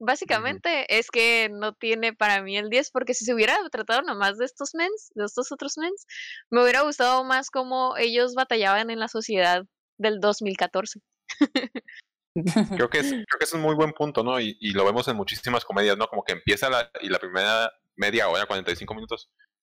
[0.00, 4.38] básicamente, es que no tiene para mí el 10, porque si se hubiera tratado nomás
[4.38, 6.06] de estos mens, de estos otros mens,
[6.50, 9.64] me hubiera gustado más cómo ellos batallaban en la sociedad
[9.98, 11.00] del 2014.
[12.76, 14.40] Creo que, es, creo que es un muy buen punto, ¿no?
[14.40, 16.06] Y, y lo vemos en muchísimas comedias, ¿no?
[16.06, 19.28] Como que empieza la, y la primera media hora, 45 minutos,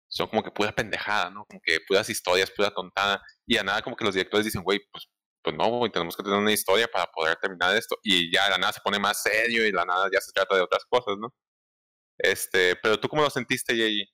[0.08, 1.44] son como que pura pendejada, ¿no?
[1.44, 3.22] Como que puras historias, pura tontada.
[3.46, 5.08] Y a nada como que los directores dicen, güey, pues,
[5.46, 7.96] pues no, güey, tenemos que tener una historia para poder terminar esto.
[8.02, 10.62] Y ya la nada se pone más serio y la nada ya se trata de
[10.62, 11.32] otras cosas, ¿no?
[12.18, 14.08] Este, pero tú cómo lo sentiste, Yeyi?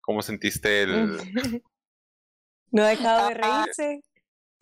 [0.00, 1.18] ¿Cómo sentiste el...
[2.72, 4.00] No ha dejado de Ah, reírse.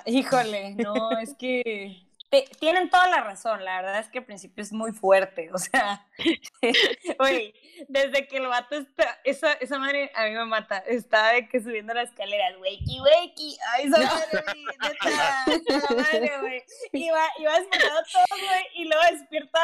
[0.07, 4.63] Híjole, no, es que te- tienen toda la razón, la verdad es que al principio
[4.63, 6.07] es muy fuerte, o sea,
[7.19, 7.55] güey,
[7.89, 11.61] desde que el vato está, esa, esa madre a mí me mata, está de que
[11.61, 14.45] subiendo las escaleras, wakey, wakey, ay, esa madre,
[14.81, 15.11] neta,
[15.89, 16.63] la madre, güey,
[16.93, 19.61] iba, iba despertando todo, güey, y luego despierta,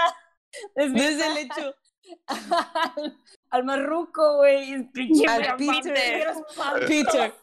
[0.74, 1.74] despierta Desde el hecho.
[2.26, 3.18] al,
[3.50, 5.94] al marruco, güey, Al vampiro,
[6.86, 7.34] Peter.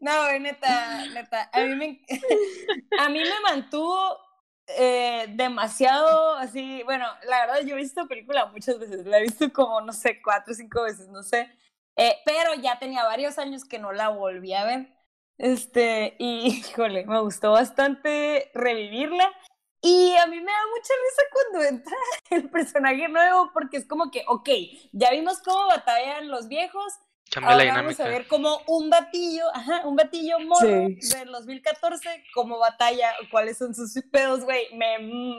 [0.00, 1.50] No, neta, neta.
[2.98, 4.18] A mí me, mantuvo
[4.66, 6.82] eh, demasiado así.
[6.84, 9.06] Bueno, la verdad, yo he visto película muchas veces.
[9.06, 11.50] La he visto como, no sé, cuatro o cinco veces, no sé.
[11.96, 14.88] Eh, pero ya tenía varios años que no la volví a ver.
[15.38, 19.30] Este, y híjole, me gustó bastante revivirla.
[19.84, 21.96] Y a mí me da mucha risa cuando entra
[22.30, 24.48] el personaje nuevo, porque es como que, ok,
[24.92, 26.94] ya vimos cómo batallan los viejos,
[27.32, 28.18] Cambia la Ahora vamos a dinámica.
[28.18, 31.16] ver como un batillo, ajá, un batillo morro Sí.
[31.16, 34.66] del 2014, como batalla, cuáles son sus pedos, güey.
[34.74, 34.98] Me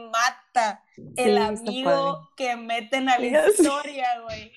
[0.10, 0.84] mata
[1.16, 4.52] el Sí, amigo que meten a la historia, güey.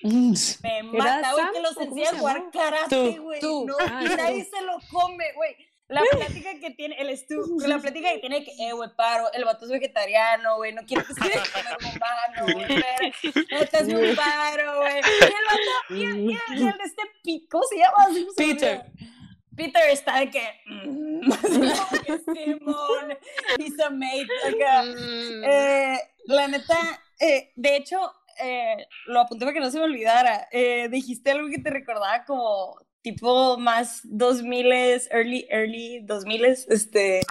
[0.63, 3.41] Me mata, güey, que los cómo enseña a jugar karate, güey.
[3.41, 5.55] No, Ah, y nadie se lo come, güey.
[5.89, 9.45] La plática que tiene, el Stu, la plática que tiene que, eh, güey, paro, el
[9.45, 12.83] vato es vegetariano, güey, no quiero que se a comer humano, güey,
[13.51, 14.95] neta es un paro, güey.
[14.95, 18.05] Y el vato, y el, y el, y el de este pico, ¿se llama?
[18.05, 18.33] ¿Cómo se llama?
[18.35, 18.85] Peter.
[19.55, 23.17] Peter está de que, mm, así que Simón,
[23.57, 24.83] he's a mate, acá.
[24.83, 29.85] Mm, Eh, la neta, eh, de hecho, eh, lo apunté para que no se me
[29.85, 30.47] olvidara.
[30.51, 37.21] Eh, dijiste algo que te recordaba como tipo más 2000 early, early 2000 este.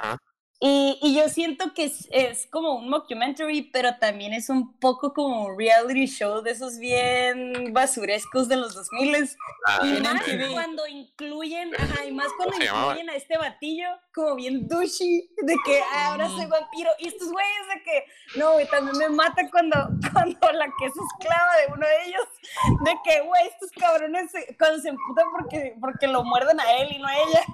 [0.59, 5.13] Y, y yo siento que es, es como un mockumentary, pero también es un poco
[5.13, 9.29] como un reality show de esos bien basurescos de los 2000
[9.67, 14.67] Ah, y más cuando incluyen, ajá, y más cuando incluyen a este batillo como bien
[14.67, 18.05] douchey, de que "Ah, ahora soy vampiro, y estos güeyes de que,
[18.39, 19.77] no, güey, también me mata cuando,
[20.15, 22.29] cuando la que es esclava de uno de ellos,
[22.83, 26.89] de que, güey, estos cabrones se- cuando se emputan porque, porque lo muerden a él
[26.93, 27.45] y no a ella,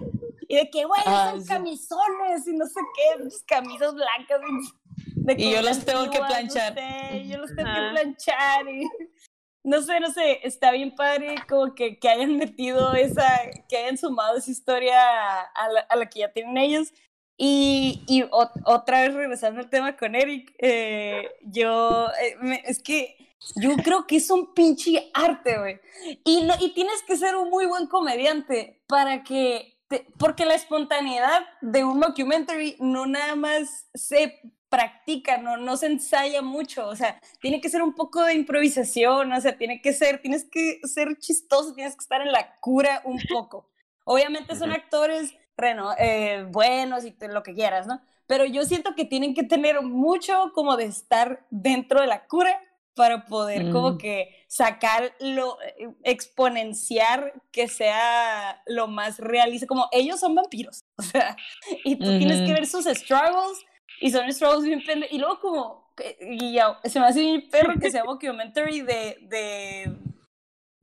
[0.53, 1.49] y de que, güey, Ah, son sí.
[1.49, 4.41] camisones y no sé qué, camisas blancas.
[4.47, 6.75] y- de Y yo los tengo que antiguas, no planchar.
[6.75, 7.81] sé, yo los tengo Ajá.
[7.89, 8.83] que planchar y
[9.65, 13.27] no sé, no sé, está bien padre como que, que hayan metido esa,
[13.69, 16.93] que hayan sumado esa historia a la, a la que ya tienen ellos.
[17.39, 22.83] Y, y ot- otra vez regresando al tema con Eric, eh, yo, eh, me- es
[22.83, 23.17] que
[23.57, 25.81] yo creo que es un pinche arte, güey.
[26.25, 30.55] Y, no, y tienes que ser un muy buen comediante para que, te- porque la
[30.55, 36.97] espontaneidad de un documentary no nada más se practica, no, no se ensaya mucho, o
[36.97, 40.81] sea, tiene que ser un poco de improvisación, o sea, tiene que ser, tienes que
[40.85, 43.69] ser chistoso, tienes que estar en la cura un poco.
[44.05, 48.01] Obviamente son actores reno- eh, buenos y lo que quieras, ¿no?
[48.27, 52.59] Pero yo siento que tienen que tener mucho como de estar dentro de la cura
[52.95, 53.99] para poder como Mm.
[53.99, 61.03] que sacar lo, eh, exponenciar que sea lo más realista, como ellos son vampiros, o
[61.03, 61.37] sea,
[61.85, 63.59] y tú tienes que ver sus struggles
[64.01, 67.49] y son struggles bien pende y luego como, que- y ya, se me hace bien
[67.51, 69.93] perro que sea documentary de, de,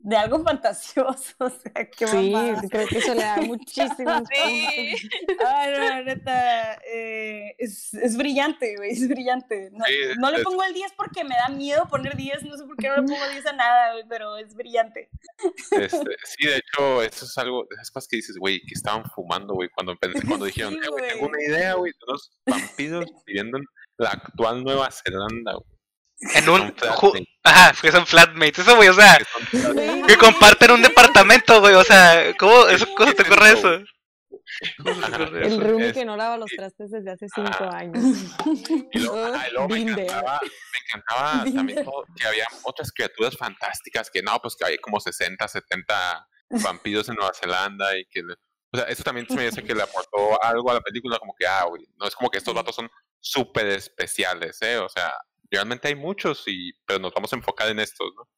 [0.01, 2.61] de algo fantasioso, o sea, qué Sí, mamada.
[2.69, 4.95] creo que eso le da muchísimos Sí.
[5.45, 9.69] Ay, no, la neta, eh, es, es brillante, güey, es brillante.
[9.73, 12.57] No, Sí, no le es- pongo el 10 porque me da miedo poner 10, no
[12.57, 15.09] sé por qué no le pongo 10 a nada, güey, pero es brillante.
[15.71, 19.03] Este, sí, de hecho, eso es algo de esas cosas que dices, güey, que estaban
[19.13, 19.95] fumando, güey, cuando,
[20.39, 23.65] cuando dijeron, Sí, "Eh, güey, tengo una idea, güey, de unos vampiros viviendo en
[23.97, 25.78] la actual Nueva Zelanda, güey.
[26.35, 26.73] En un.
[27.43, 28.59] Ajá, que son flatmates.
[28.59, 29.17] Eso, güey, o sea,
[30.07, 31.75] que comparten un departamento, güey.
[31.75, 33.79] O sea, ¿cómo, eso, ¿cómo se te ocurre eso?
[34.83, 35.23] ¿Cómo se te Ajá.
[35.23, 37.77] ocurre El roomie es- que no lava los trastes desde hace cinco Ah.
[37.77, 38.03] años.
[38.91, 43.37] Y luego, ajá, y luego me encantaba, me encantaba también todo, que había otras criaturas
[43.37, 46.27] fantásticas que no, pues que hay como 60, 70
[46.63, 48.21] vampiros en Nueva Zelanda y que,
[48.73, 51.33] o sea, eso también se me hace que le aportó algo a la película, como
[51.37, 52.89] que, ah, güey, no es como que estos vatos son
[53.21, 54.77] súper especiales, ¿eh?
[54.77, 55.13] O sea,
[55.51, 58.29] realmente hay muchos, y, pero nos vamos a enfocar en estos, ¿no?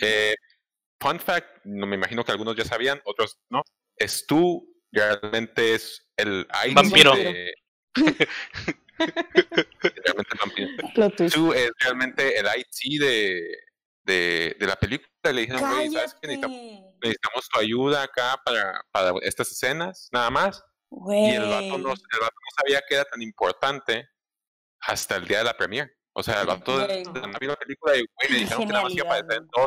[0.00, 0.34] Eh,
[1.00, 3.62] fun fact, no me imagino que algunos ya sabían, otros no.
[4.00, 7.14] Stu realmente es el IT Vampiro.
[7.16, 7.54] de-
[8.98, 10.68] realmente el vampiro.
[11.28, 13.58] Stu es realmente el IT de,
[14.04, 15.08] de, de la película.
[15.24, 15.60] Le dijeron,
[15.92, 16.28] ¿sabes qué?
[17.02, 20.62] Necesitamos, tu ayuda acá para, para estas escenas, nada más.
[21.30, 24.08] Y el vato, no, el vato no sabía que era tan importante
[24.86, 25.92] hasta el día de la premiere.
[26.12, 26.76] O sea, el vato
[27.40, 29.66] vio la película y, güey, le dijeron que nada más iba a aparecer en dos,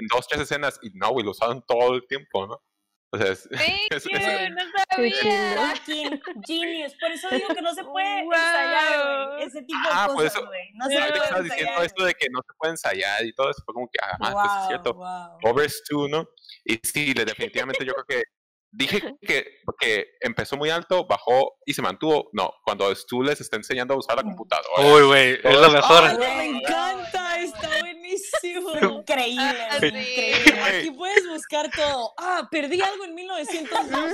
[0.00, 0.78] en dos, tres escenas.
[0.82, 2.62] Y no, güey, lo usaron todo el tiempo, ¿no?
[3.10, 3.58] O sea, es, Thank
[3.90, 4.62] es- you, es- no
[4.94, 5.74] sabía.
[5.74, 6.94] Fucking genius.
[7.00, 8.32] Por eso digo que no se puede Wow.
[8.34, 9.42] ensayar, güey.
[9.44, 10.70] Ese tipo Ah, de por cosas, eso- güey.
[10.74, 13.62] No se puede estabas diciendo esto de que no se puede ensayar y todo eso,
[13.64, 14.94] fue como que, ah, pues es Wow, cierto.
[14.94, 15.38] wow.
[15.50, 16.28] Over Stu, ¿no?
[16.64, 18.22] Y sí, definitivamente yo creo que
[18.70, 22.30] dije que, que empezó muy alto, bajó y se mantuvo.
[22.32, 24.68] No, cuando Stu les está enseñando a usar la computadora.
[24.94, 26.04] Uy, güey, es lo mejor.
[26.04, 28.98] Ay, me encanta, está buenísimo.
[29.00, 29.96] Increíble, Ah, güey, sí.
[29.98, 30.60] increíble.
[30.62, 32.12] Aquí puedes buscar todo.
[32.18, 34.12] Ah, perdí algo en 1902.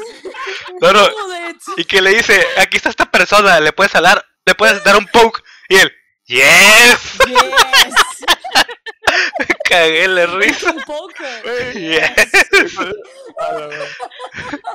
[0.81, 1.57] Claro, Joder.
[1.77, 5.07] y que le dice, aquí está esta persona, le puedes hablar, le puedes dar un
[5.07, 5.43] poke.
[5.69, 5.93] Y él,
[6.27, 7.95] yes, Yes.
[9.69, 10.71] cagué la risa.
[10.73, 11.75] Un poker.
[11.75, 12.11] Yes.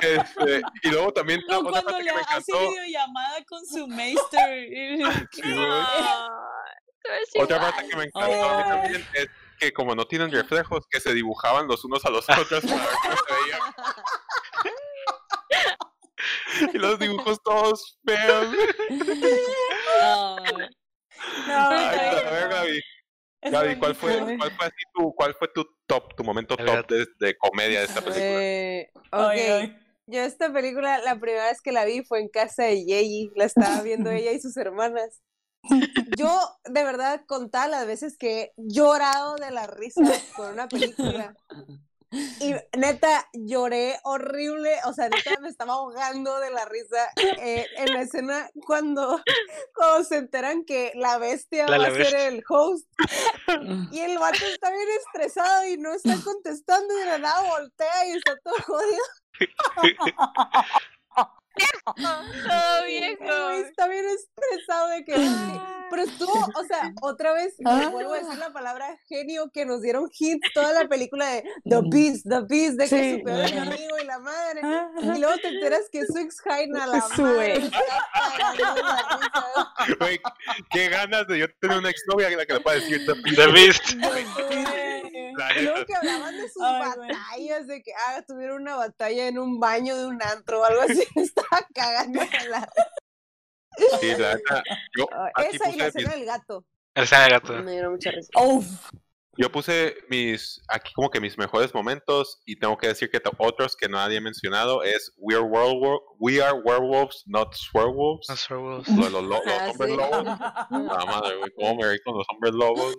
[0.02, 3.86] Este, y luego también No, otra cuando le hace videollamada con su.
[7.06, 8.68] Sí, eres Otra parte que me encantó a mí Oh.
[8.68, 12.62] también es que como no tienen reflejos, que se dibujaban los unos a los otros
[12.62, 13.60] para ver cómo se veían.
[16.74, 18.48] y los dibujos todos feos.
[18.90, 18.96] Ay.
[21.46, 22.82] No, Ay, güey, a ver,
[23.42, 23.78] Gaby.
[23.78, 27.36] ¿cuál fue, cuál fue así tu, cuál fue tu top, tu momento top de, de
[27.38, 28.24] comedia de esta película?
[28.24, 29.76] Eh, ok, Ay, ay.
[30.06, 33.44] yo esta película la primera vez que la vi fue en casa de Yeyi, la
[33.44, 35.22] estaba viendo ella y sus hermanas.
[36.16, 36.30] Yo
[36.64, 40.02] de verdad contaba las veces que he llorado de la risa
[40.36, 41.34] con una película.
[42.12, 47.08] Y neta, lloré horrible, o sea, neta me estaba ahogando de la risa
[47.40, 49.22] eh, en la escena cuando,
[49.74, 52.88] cuando se enteran que la bestia La- va la a ser el host
[53.92, 58.06] y el vato está bien estresado y no está contestando y de la nada voltea
[58.08, 59.04] y está todo jodido.
[59.76, 59.86] Todo
[62.86, 63.50] viejo.
[63.50, 65.14] Está bien estresado de que.
[65.90, 67.88] Pero estuvo, o sea, otra vez, Ah.
[67.92, 71.80] vuelvo a decir la palabra genio que nos dieron hit toda la película de The
[71.90, 73.18] Beast, The Beast, de que Sí.
[73.18, 74.60] su peor enemigo y la madre.
[74.64, 77.70] Ah, Y luego te enteras que su ex Jaina la madre.
[79.98, 80.20] Güey,
[80.70, 83.36] qué ganas de yo tener una exnovia a la que le pueda decir The Beast.
[83.36, 83.90] The Beast.
[85.56, 89.38] Y luego que hablaban de sus Ay, batallas, de que ah, tuvieron una batalla en
[89.38, 91.02] un baño de un antro o algo así.
[91.16, 92.68] Estaba cagando la
[94.00, 94.62] Sí, la neta,
[94.96, 96.64] yo aquí Esa y la puse escena mis, del gato.
[96.94, 97.52] El Sana Gato.
[97.62, 98.30] Me dieron mucha risa.
[99.36, 103.30] Yo puse mis, aquí como que mis mejores momentos y tengo que decir que to-
[103.38, 108.26] otros que nadie ha mencionado es We are, werewolf, we are werewolves, not swearwolves.
[108.50, 109.96] Lo de los, lo- los Ah, hombres sí.
[109.96, 110.24] lobos.
[110.70, 112.96] La madre, güey, cómo me reí con los hombres lobos.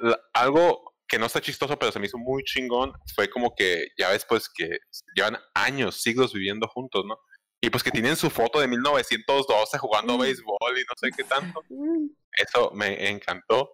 [0.00, 3.86] La- algo que no está chistoso, pero se me hizo muy chingón, fue como que
[3.98, 4.78] ya ves, pues, que
[5.14, 7.16] llevan años, siglos viviendo juntos, ¿no?
[7.60, 11.62] Y pues que tienen su foto de 1912 jugando béisbol y no sé qué tanto.
[12.32, 13.70] Eso me encantó.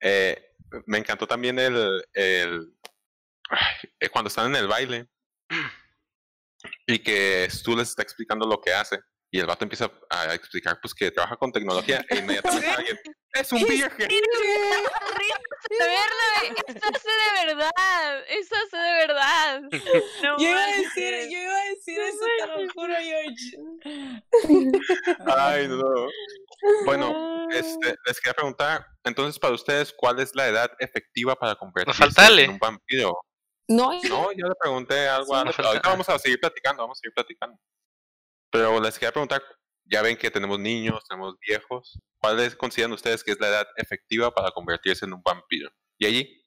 [0.00, 0.52] Eh,
[0.86, 2.74] me encantó también el, el
[3.50, 5.08] ay, eh, cuando están en el baile
[6.86, 10.78] y que Stu les está explicando lo que hace y el vato empieza a explicar
[10.80, 12.98] pues que trabaja con tecnología e inmediatamente alguien
[13.34, 14.18] es un virgen De
[15.78, 18.24] verdad, esto hace de verdad.
[18.28, 19.62] Esto hace de verdad.
[20.22, 21.14] No yo iba a decir
[21.98, 23.56] eso, te lo juro, George.
[25.26, 26.08] Ay, no.
[26.84, 31.94] Bueno, este, les quería preguntar, entonces para ustedes, ¿cuál es la edad efectiva para convertirse
[32.44, 33.18] en un vampiro?
[33.68, 37.14] No, No, yo le pregunté algo a Ahorita vamos a seguir platicando, vamos a seguir
[37.14, 37.58] platicando.
[38.50, 39.42] Pero les quería preguntar,
[39.84, 41.98] ya ven que tenemos niños, tenemos viejos.
[42.18, 45.70] ¿Cuál es- consideran ustedes que es la edad efectiva para convertirse en un vampiro?
[45.98, 46.44] ¿Y allí?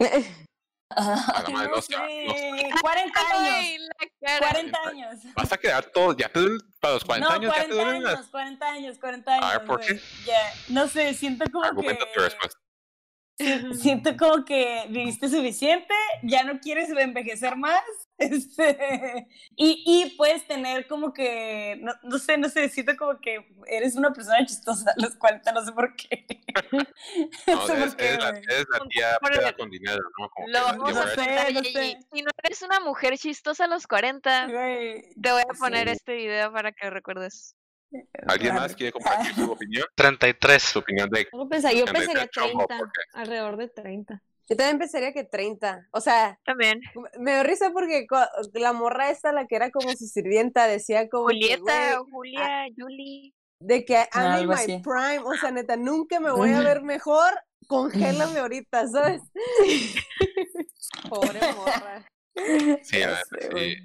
[0.90, 2.70] Madre, no sé, no sé.
[2.80, 3.54] 40 años.
[3.54, 4.50] Ay, la cara.
[4.50, 5.20] 40 años.
[5.34, 7.84] Vas a quedar todo, ya te duelen, para los 40 no, años ya te 40
[7.84, 8.14] duelen las...
[8.14, 9.44] años, 40 años, 40 años.
[9.44, 10.00] A ver, ¿por qué?
[10.26, 12.20] Ya, no sé, siento como Argumenta tu que...
[12.20, 12.60] respuesta.
[13.38, 15.92] Si- Siento como que viviste suficiente,
[16.22, 17.82] ya no quieres envejecer más,
[18.18, 23.44] este, y, y puedes tener como que, no, no sé, no sé, siento como que
[23.66, 26.26] eres una persona chistosa a los 40, no sé por qué.
[27.48, 30.28] No, no sé por eres la, tía peda con dinero, ¿no?
[30.30, 31.52] Como Lo vamos a hacer.
[31.52, 31.72] no Gigi.
[31.72, 31.98] sé.
[32.12, 35.94] Si no eres una mujer chistosa a los 40, Güey, te voy a poner sí.
[35.94, 37.56] este video para que recuerdes.
[38.26, 39.84] ¿Alguien más quiere compartir su opinión?
[39.94, 40.62] 33.
[40.62, 43.00] Su opinión de yo pensaría, yo pensaría chombo, 30, ¿por qué?
[43.12, 44.22] alrededor de 30.
[44.48, 45.88] Yo también pensaría que 30.
[45.90, 46.80] O sea, También.
[47.18, 48.06] me dio risa porque
[48.52, 53.32] la morra esta, la que era como su sirvienta, decía como que, Julieta, Julia, Julie.
[53.60, 54.82] de que I'm in my así.
[54.84, 57.32] prime, o sea, neta, nunca me voy a ver mejor,
[57.66, 59.22] congélame ahorita, ¿sabes?
[61.08, 62.06] Pobre morra.
[62.82, 63.24] Sí, la neta,
[63.56, 63.76] sí.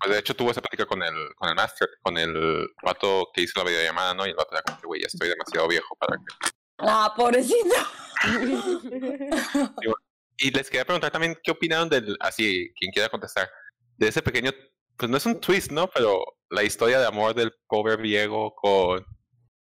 [0.00, 3.42] Pues de hecho tuvo esa plática con el, con el master, con el vato que
[3.42, 4.26] hizo la videollamada, ¿no?
[4.26, 6.24] Y el vato era como que, güey, ya estoy demasiado viejo para que...
[6.78, 7.74] Ah, pobrecito.
[10.36, 13.48] Y les quería preguntar también, ¿qué opinaron del, así, quien quiera contestar,
[13.96, 14.50] de ese pequeño,
[14.96, 15.88] pues no es un twist, ¿no?
[15.88, 19.04] Pero la historia de amor del pobre viejo con,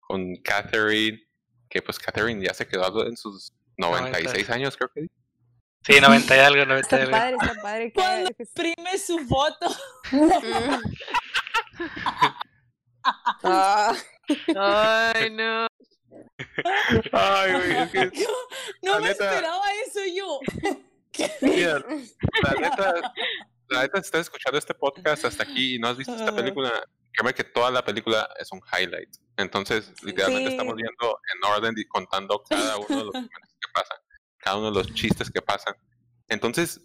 [0.00, 1.20] con Catherine,
[1.68, 5.06] que pues Catherine ya se quedó en sus 96 años, creo que.
[5.84, 7.10] Sí, 90 y algo, 90 y Está algo.
[7.10, 7.92] padre, está padre.
[7.92, 9.66] Cuando Imprime su foto.
[13.42, 13.94] Ah,
[14.56, 15.66] Ay, no.
[17.12, 18.10] Ay, güey, es que,
[18.82, 20.40] No La me neta- esperaba eso yo.
[21.42, 21.84] mira,
[22.42, 22.94] la neta,
[23.68, 26.70] la neta, si estás escuchando este podcast hasta aquí y no has visto esta película,
[27.12, 29.10] créeme que toda la película es un highlight.
[29.36, 30.54] Entonces, literalmente Sí.
[30.54, 33.98] estamos viendo en orden y contando cada uno de los momentos que pasan,
[34.42, 35.74] cada uno de los chistes que pasan.
[36.28, 36.80] Entonces,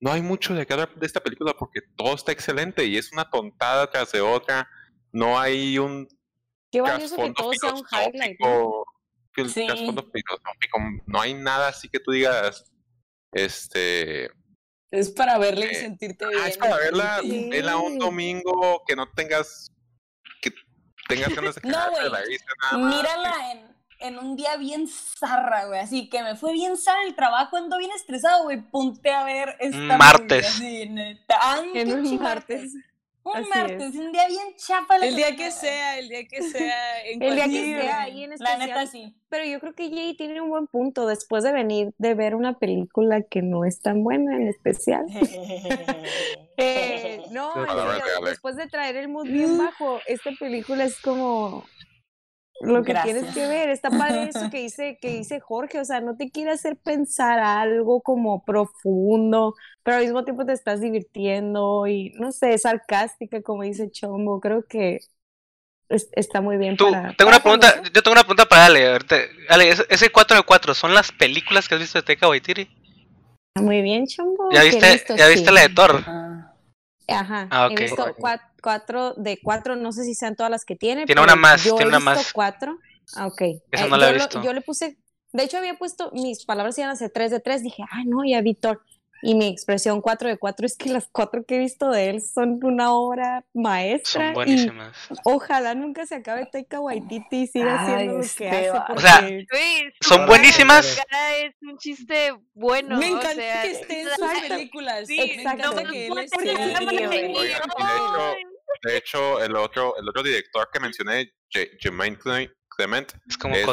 [0.00, 3.28] no hay mucho de cada de esta película porque todo está excelente y es una
[3.30, 4.68] tontada tras de otra.
[5.12, 6.06] No hay un
[6.70, 8.38] qué valioso que todo sea un highlight.
[8.40, 8.84] ¿no?
[9.48, 9.66] Sí.
[11.06, 12.64] No hay nada así que tú digas,
[13.32, 14.30] este,
[14.90, 16.44] Es para verla y Eh, sentirte Ah, bien.
[16.46, 17.48] es para verla, Sí.
[17.50, 19.70] verla un domingo que no tengas
[20.40, 20.50] que
[21.08, 22.20] tengas ganas de No, la nada
[22.72, 22.96] más.
[22.96, 25.80] Mírala en, en un día bien zarra, güey.
[25.80, 28.60] Así que me fue bien zarra el trabajo, ando bien estresado, güey.
[28.60, 30.58] Ponte a ver esta Martes.
[30.58, 31.38] movie, así, neta.
[31.60, 32.72] Un En un martes.
[33.24, 34.96] Un Así martes, un día bien chapa.
[34.96, 37.02] la El día que sea, el día que sea.
[37.04, 38.58] En El día que sea ahí en La especial.
[38.60, 39.14] neta, sí.
[39.28, 42.58] Pero yo creo que Jay tiene un buen punto después de venir de ver una
[42.58, 45.04] película que no es tan buena en especial.
[46.60, 47.52] Eh, no,
[48.24, 51.64] después de traer el mood bien bajo, esta película es como
[52.60, 53.68] lo que tienes que ver.
[53.70, 57.38] Está padre eso que dice, que dice Jorge, o sea, no te quiere hacer pensar
[57.38, 63.62] algo como profundo, pero al mismo tiempo te estás divirtiendo y no sé, sarcástica, como
[63.62, 64.40] dice Chombo.
[64.40, 64.98] Creo que
[65.88, 67.14] es- está muy bien Tú, para.
[67.14, 67.92] tengo una para pregunta, conocer.
[67.92, 68.92] yo tengo una pregunta para Ale.
[68.92, 69.16] ahorita.
[69.48, 72.68] Ale, ese- ese 4 de 4, ¿son las películas que has visto de Taika Waititi?
[73.56, 74.50] Muy bien, Chombo.
[74.52, 75.54] ¿Ya viste, ya viste sí.
[75.54, 76.02] la de Thor?
[76.06, 76.47] Ah.
[77.08, 80.76] Ajá, Ah, he visto cua- cuatro de cuatro, no sé si sean todas las que
[80.76, 81.06] tiene.
[81.06, 82.32] Tiene pero una más, yo he tiene una visto más.
[82.32, 82.78] cuatro.
[83.16, 83.40] Ah, ok.
[83.72, 84.42] Esa Eh, no he yo lo- visto.
[84.42, 84.98] yo le puse,
[85.32, 88.18] de hecho había puesto, mis palabras iban a ser tres de tres, dije, ah, no,
[88.26, 88.82] ya vi Thor.
[89.22, 92.22] Y mi expresión cuatro de cuatro es que las cuatro que he visto de él
[92.22, 94.12] son una obra maestra.
[94.22, 94.96] Son y buenísimas.
[95.24, 98.70] ojalá nunca se acabe Taika Waititi y siga Ay, haciendo lo este que hace.
[98.70, 99.46] va- O sea, porque-
[100.00, 101.00] Son buenísimas.
[101.42, 102.96] es un chiste bueno.
[102.98, 104.48] me o encanta sea, que esté en sus exacto.
[104.48, 105.06] películas.
[105.06, 105.72] Sí, exacto.
[105.74, 107.54] no que él esté y
[108.82, 113.56] de hecho, el otro, el otro director que mencioné, J- Jermaine Cle- Clement, Es como
[113.56, 113.66] es.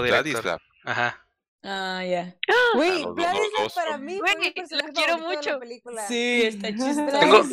[0.85, 1.24] Ajá.
[1.67, 2.35] Ah, ya.
[2.75, 5.59] Güey, los Vladislav dos para mí Güey, lo quiero mucho.
[5.59, 6.07] película.
[6.07, 7.07] Sí, está chistoso.
[7.19, 7.43] Tengo-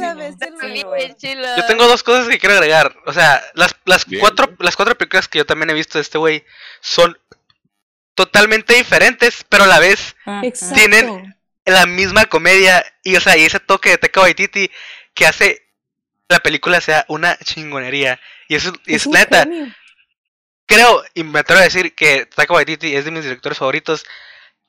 [0.96, 1.16] es.
[1.56, 2.94] Yo tengo dos cosas que quiero agregar.
[3.06, 4.20] O sea, las, las, Bien.
[4.20, 6.44] cuatro, las cuatro películas que yo también he visto de este güey
[6.80, 7.16] son
[8.14, 10.14] totalmente diferentes, pero a la vez.
[10.74, 11.34] Tienen-
[11.64, 14.68] la misma comedia y, o sea, y ese toque de Taika Waititi
[15.14, 15.62] que hace
[16.28, 18.20] la película sea una chingonería.
[18.48, 19.72] Y eso es, un neta, genio.
[20.66, 24.04] Creo y me atrevo a decir que Taika Waititi es de mis directores favoritos.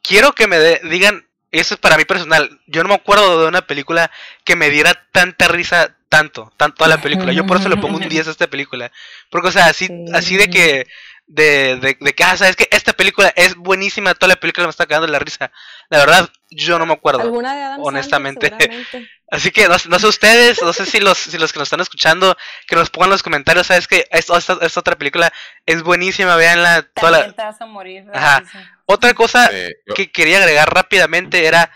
[0.02, 3.48] Quiero que me de- digan, eso es para mí personal, yo no me acuerdo de
[3.48, 4.12] una película
[4.44, 7.32] que me diera tanta risa tanto, tanto a la película.
[7.34, 8.92] Yo por eso le pongo un 10 a esta película.
[9.30, 10.06] Porque, o sea, así, Sí.
[10.14, 10.88] así de que,
[11.26, 14.72] de, de, de que, ah, sabes que esta película es buenísima, toda la película me
[14.72, 15.52] está cagando la risa.
[15.90, 17.22] La verdad, yo no me acuerdo.
[17.22, 18.52] Alguna de Adam honestamente.
[19.32, 21.80] Así que no, no sé ustedes, no sé si los, si los que nos están
[21.80, 25.34] escuchando, que nos pongan en los comentarios, sabes que esta, esta, esta otra película
[25.66, 26.84] es buenísima, veanla.
[26.94, 27.32] Toda la...
[27.32, 28.06] Te vas a morir.
[28.14, 28.44] Ajá.
[28.86, 31.72] Otra cosa Eh, yo- que quería agregar rápidamente era,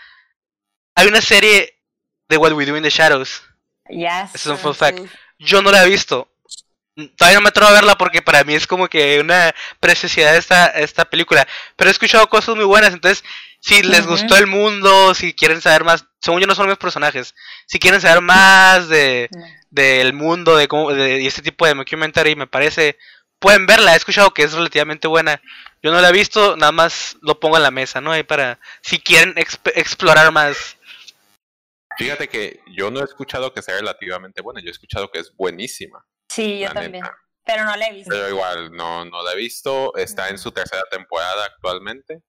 [0.94, 1.80] hay una serie
[2.28, 3.42] de What We Do in the Shadows.
[3.90, 4.24] Ya.
[4.24, 5.00] Ese es un fun fact.
[5.38, 6.30] Yo no la he visto.
[7.16, 10.66] Todavía no me atrevo a verla porque para mí es como que una preciosidad esta,
[10.66, 11.46] esta película.
[11.76, 13.24] Pero he escuchado cosas muy buenas, entonces
[13.60, 16.82] si les gustó el mundo, si quieren saber más, según yo no son los mismos
[16.82, 17.34] personajes,
[17.66, 19.28] si quieren saber más de
[19.70, 22.98] del mundo, de cómo, de, y este tipo de documentary, me parece,
[23.38, 25.42] pueden verla, he escuchado que es relativamente buena.
[25.82, 28.10] Yo no la he visto, nada más lo pongo en la mesa, ¿no?
[28.12, 30.76] Ahí para, si quieren exp- explorar más.
[31.98, 35.34] Fíjate que yo no he escuchado que sea relativamente buena, yo he escuchado que es
[35.36, 36.04] buenísima.
[36.42, 37.02] Sí, yo la también.
[37.02, 37.16] neta.
[37.44, 38.10] Pero no la he visto.
[38.10, 39.94] Pero igual, no, no la he visto.
[39.96, 42.22] Está en su tercera temporada actualmente.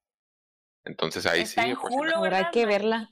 [0.84, 1.74] Entonces ahí Está sí.
[2.14, 2.50] Habrá ¿verdad?
[2.50, 3.10] que verla.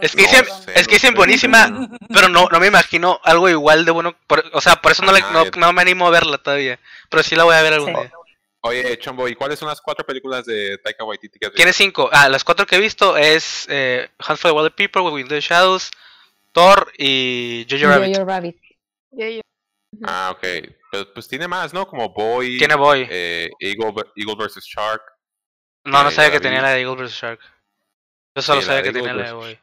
[0.00, 3.48] Es que No dicen, sé, es que dicen buenísima, pero no, no me imagino algo
[3.48, 4.16] igual de bueno.
[4.26, 6.80] por- o sea, por eso no, Ajá, no, me animo a verla todavía.
[7.08, 8.00] Pero sí la voy a ver algún Sí.
[8.00, 8.12] día.
[8.62, 11.56] Oye, Chombo, ¿y cuáles son las cuatro películas de Taika Waititi que has visto?
[11.56, 12.10] Tiene cinco.
[12.12, 15.40] Ah, las cuatro que he visto es eh, Hunt for the Wilder People, in the
[15.40, 15.92] Shadows,
[16.52, 18.16] Thor y Jojo Rabbit.
[18.16, 18.56] Jojo Rabbit.
[19.12, 19.40] Yo- yo-
[20.04, 20.44] Ah, ok.
[20.90, 21.86] Pues, pues tiene más, ¿no?
[21.86, 23.06] Como Boy, Tiene Boy.
[23.10, 24.64] eh, Eagle, Eagle vs.
[24.64, 25.02] Shark.
[25.84, 27.12] No, no eh, sabía que tenía la de Eagle vs.
[27.12, 27.40] Shark.
[28.36, 29.32] Yo solo Sí, sabía que tenía la de.
[29.32, 29.58] Boy.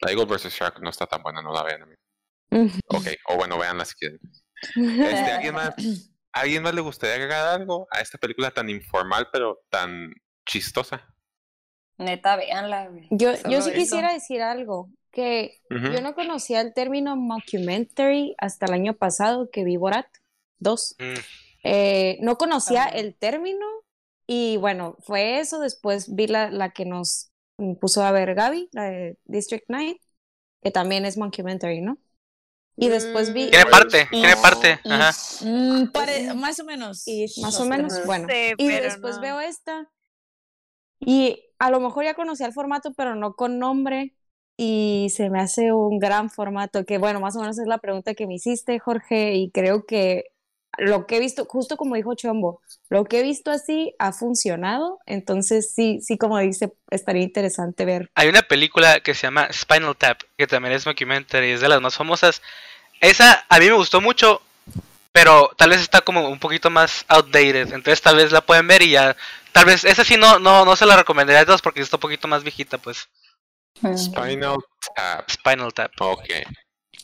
[0.00, 0.52] La Eagle vs.
[0.52, 1.82] Shark no está tan buena, no la vean.
[1.82, 2.04] amigos.
[2.50, 2.66] Mm.
[2.88, 4.18] Ok, o bueno, veanla si quieren.
[4.62, 4.76] Este,
[5.32, 5.74] ¿alguien, más,
[6.32, 10.12] ¿Alguien más le gustaría agregar algo a esta película tan informal pero tan
[10.46, 11.08] chistosa?
[11.98, 12.90] Neta, véanla.
[13.10, 13.72] Yo, yo sí eso.
[13.72, 19.62] quisiera decir algo, que yo no conocía el término mockumentary hasta el año pasado que
[19.62, 20.06] vi Borat
[20.58, 20.96] 2.
[20.98, 21.04] Mm.
[21.64, 23.66] Eh, no conocía el término
[24.26, 25.60] y bueno, fue eso.
[25.60, 27.30] Después vi la, la que nos
[27.80, 30.00] puso a ver Gaby, la de District 9,
[30.62, 31.98] que también es mockumentary, ¿no?
[32.74, 33.50] Y después vi...
[33.50, 34.80] Tiene parte, Y- tiene parte.
[34.82, 35.12] y- Ajá.
[35.44, 37.04] Mm, pare- más o menos.
[37.42, 38.26] Más o menos, No bueno.
[38.56, 39.20] Y después no.
[39.22, 39.90] veo esta.
[41.00, 44.14] Y a lo mejor ya conocía el formato, pero no con nombre.
[44.56, 48.14] Y se me hace un gran formato, que bueno, más o menos es la pregunta
[48.14, 50.32] que me hiciste, Jorge, y creo que
[50.78, 54.98] lo que he visto, justo como dijo Chombo, lo que he visto así ha funcionado,
[55.06, 58.10] entonces sí, sí, como dice, estaría interesante ver.
[58.14, 61.80] Hay una película que se llama Spinal Tap, que también es documentary, es de las
[61.80, 62.40] más famosas.
[63.00, 64.40] Esa a mí me gustó mucho,
[65.12, 68.82] pero tal vez está como un poquito más outdated, entonces tal vez la pueden ver
[68.82, 69.16] y ya,
[69.52, 72.00] tal vez esa sí no no no se la recomendaría a todos porque está un
[72.00, 73.08] poquito más viejita, pues.
[73.82, 73.96] Mm.
[73.98, 74.56] Spinal
[74.96, 75.28] Tap.
[75.30, 75.90] Spinal Tap.
[76.00, 76.24] Ok.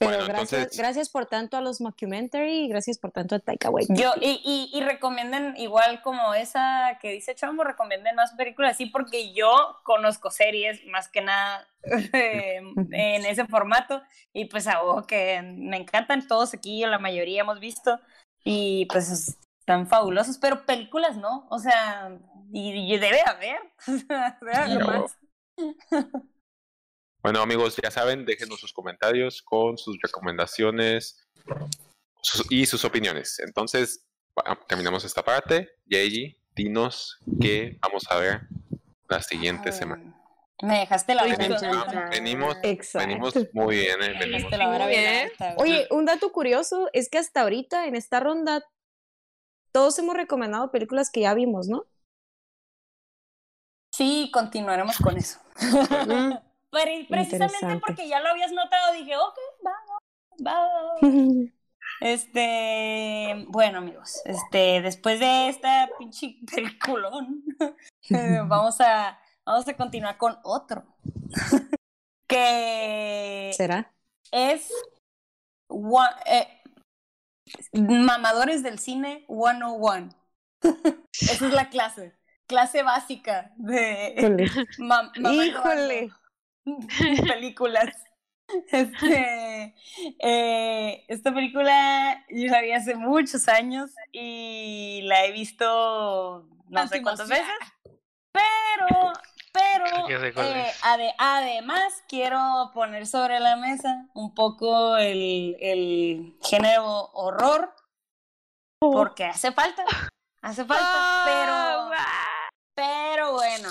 [0.01, 3.41] Pero Bueno, gracias, entonces- gracias por tanto a los mockumentary y gracias por tanto a
[3.41, 4.01] Taika Waititi.
[4.01, 8.87] Yo, y, y, y recomienden, igual como esa que dice Chombo, recomienden más películas así,
[8.87, 11.67] porque yo conozco series más que nada
[12.13, 12.59] eh,
[12.93, 14.01] en ese formato,
[14.33, 17.99] y pues algo que me encantan todos aquí, la mayoría hemos visto,
[18.45, 22.17] y pues tan fabulosos, pero películas no, o sea,
[22.53, 23.59] y, y debe haber,
[23.89, 25.19] o sea, debe haber más.
[27.29, 31.29] Bueno, amigos, ya saben, déjenos sus comentarios con sus recomendaciones
[32.23, 33.39] sus- y sus opiniones.
[33.41, 34.03] Entonces,
[34.67, 35.73] terminamos esta parte.
[35.85, 38.49] Yeji, dinos qué vamos a ver
[39.11, 40.19] la siguiente Ah, semana.
[40.63, 41.59] Me dejaste la alta.
[41.61, 42.09] chan.
[42.11, 43.07] Venimos, Exacto.
[43.07, 44.37] venimos muy bien, eh, Me venimos.
[44.51, 45.31] dejaste la vara bien.
[45.59, 48.65] Oye, un dato curioso es que hasta ahorita en esta ronda
[49.71, 51.85] todos hemos recomendado películas que ya vimos, ¿no?
[53.93, 55.41] Sí, continuaremos con eso.
[56.71, 59.73] Pero precisamente porque ya lo habías notado, dije, ok, va,
[60.47, 60.99] va, va.
[62.01, 67.43] Este, bueno, amigos, este, después de esta pinche peliculón,
[68.11, 70.85] eh, vamos a, vamos a continuar con otro.
[72.29, 73.93] que ¿Será?
[74.31, 74.71] es
[75.69, 76.63] one- eh,
[77.73, 80.11] Mamadores del Cine 101.
[81.13, 82.15] Esa es la clase,
[82.47, 84.51] clase básica de Híjole.
[85.47, 86.11] Híjole.
[87.29, 87.95] películas.
[88.71, 89.75] Este,
[90.21, 97.03] eh, esta película yo la vi hace muchos años y la he visto no sé
[97.03, 97.47] cuántas veces,
[98.33, 99.13] pero,
[99.53, 100.09] pero
[100.45, 107.75] eh, ade- además quiero poner sobre la mesa un poco el, el género horror
[108.81, 109.85] porque hace falta,
[110.41, 111.91] hace falta, pero...
[112.75, 113.69] Pero bueno.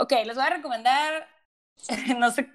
[0.00, 1.28] Ok, les voy a recomendar.
[2.18, 2.48] No sé,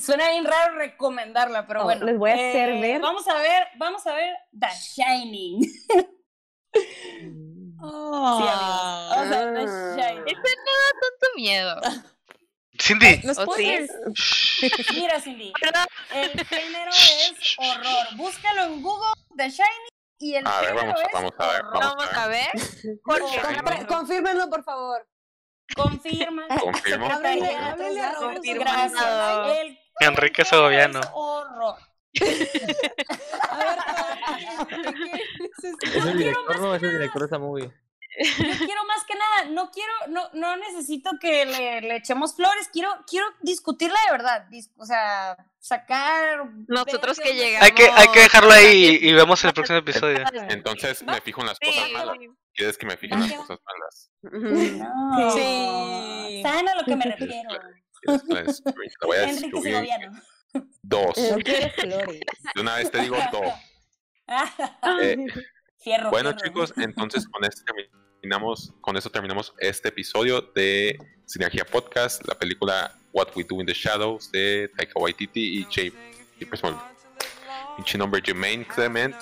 [0.00, 2.04] suena bien raro recomendarla, pero Oh, bueno.
[2.04, 3.00] les voy a hacer eh, ver.
[3.00, 5.60] Vamos a ver, vamos a ver The Shining.
[6.74, 9.10] Sí, amigos.
[9.10, 10.22] Vamos a ver The Shining.
[10.26, 11.80] Ese no da tanto miedo.
[12.80, 13.20] Cindy.
[13.24, 13.48] ¿Los ¿O sí?
[13.52, 13.92] spoilers?
[14.14, 15.52] shh, Mira, Cindy,
[16.14, 18.06] el género es horror.
[18.16, 19.88] Búscalo en Google, The Shining,
[20.18, 21.80] y el A ver, género vamos a- es vamos a ver, horror.
[21.82, 23.86] Vamos a ver.
[23.86, 25.06] Confírmenlo, por favor.
[25.74, 26.46] Confirma.
[26.60, 27.06] Confirmo.
[27.10, 28.14] Háblale, háblale a
[28.54, 29.58] Gracias.
[29.58, 31.00] El Enrique Segoviano.
[31.00, 31.76] es horror.
[32.20, 35.96] A ver, a ver, ¿qué quieres?
[35.96, 37.72] Es el director, no, es el director de esa movie.
[38.18, 42.68] Yo quiero más que nada, no quiero, no, no necesito que le, le echemos flores,
[42.72, 46.44] quiero, quiero discutirla de verdad, dis- o sea, sacar.
[46.68, 47.64] Nosotros que llegamos.
[47.64, 50.24] Hay que, hay que dejarlo ahí y, y vemos el próximo episodio.
[50.50, 52.18] Entonces me fijo en las cosas malas.
[52.54, 54.10] ¿Quieres que me fije en las cosas malas?
[54.22, 55.30] No.
[55.32, 56.40] Sí.
[56.42, 57.48] ¿Saben a lo que me refiero?
[58.02, 58.90] ¿Quieres que la destruya?
[59.00, 59.74] La voy a Enrique destruir.
[59.74, 60.22] Segoviano.
[60.82, 61.16] Dos.
[61.16, 62.20] No quiero flores.
[62.54, 63.54] De una vez te digo dos.
[65.02, 65.26] Eh,
[65.82, 66.10] Fierro.
[66.10, 66.46] Bueno fierro.
[66.46, 67.62] chicos, entonces con esto
[68.20, 73.66] terminamos, con eso terminamos este episodio de Sinergia Podcast, la película What We Do in
[73.66, 75.92] the Shadows de Taika Waititi y Jay,
[76.38, 76.82] y pues, bueno,
[77.76, 79.14] pinche nombre Jermaine Clement.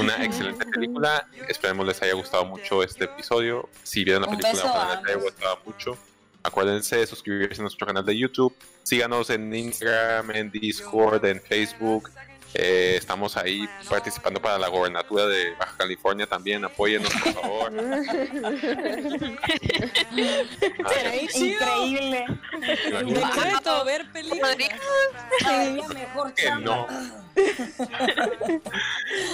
[0.00, 1.28] Una excelente película.
[1.48, 3.68] Esperemos les haya gustado mucho este episodio.
[3.82, 5.98] Si vieron la Un película, ojalá les haya gustado mucho.
[6.42, 8.54] Acuérdense de suscribirse a nuestro canal de YouTube.
[8.82, 12.10] Síganos en Instagram, en Discord, en Facebook.
[12.54, 16.64] Eh, estamos ahí participando para la gobernatura de Baja California también.
[16.64, 17.72] Apóyennos, por favor.
[20.84, 22.24] Ay, Increíble.
[22.60, 24.56] De reto, ver películas.
[25.94, 26.86] Mejor que no.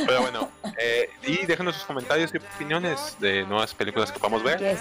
[0.07, 4.59] Pero bueno, eh, y déjenos sus comentarios y opiniones de nuevas películas que podamos ver.
[4.59, 4.81] Yes.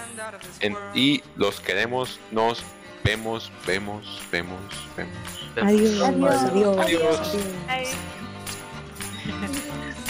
[0.62, 2.64] En- y los queremos, nos
[3.04, 4.62] vemos, vemos, vemos,
[4.98, 5.14] vemos.
[5.62, 6.02] Adiós.
[6.02, 6.44] Adiós.
[6.44, 6.78] Adiós.
[6.80, 7.38] Adiós.
[7.68, 7.86] ay.
[9.24, 10.01] Tschüss.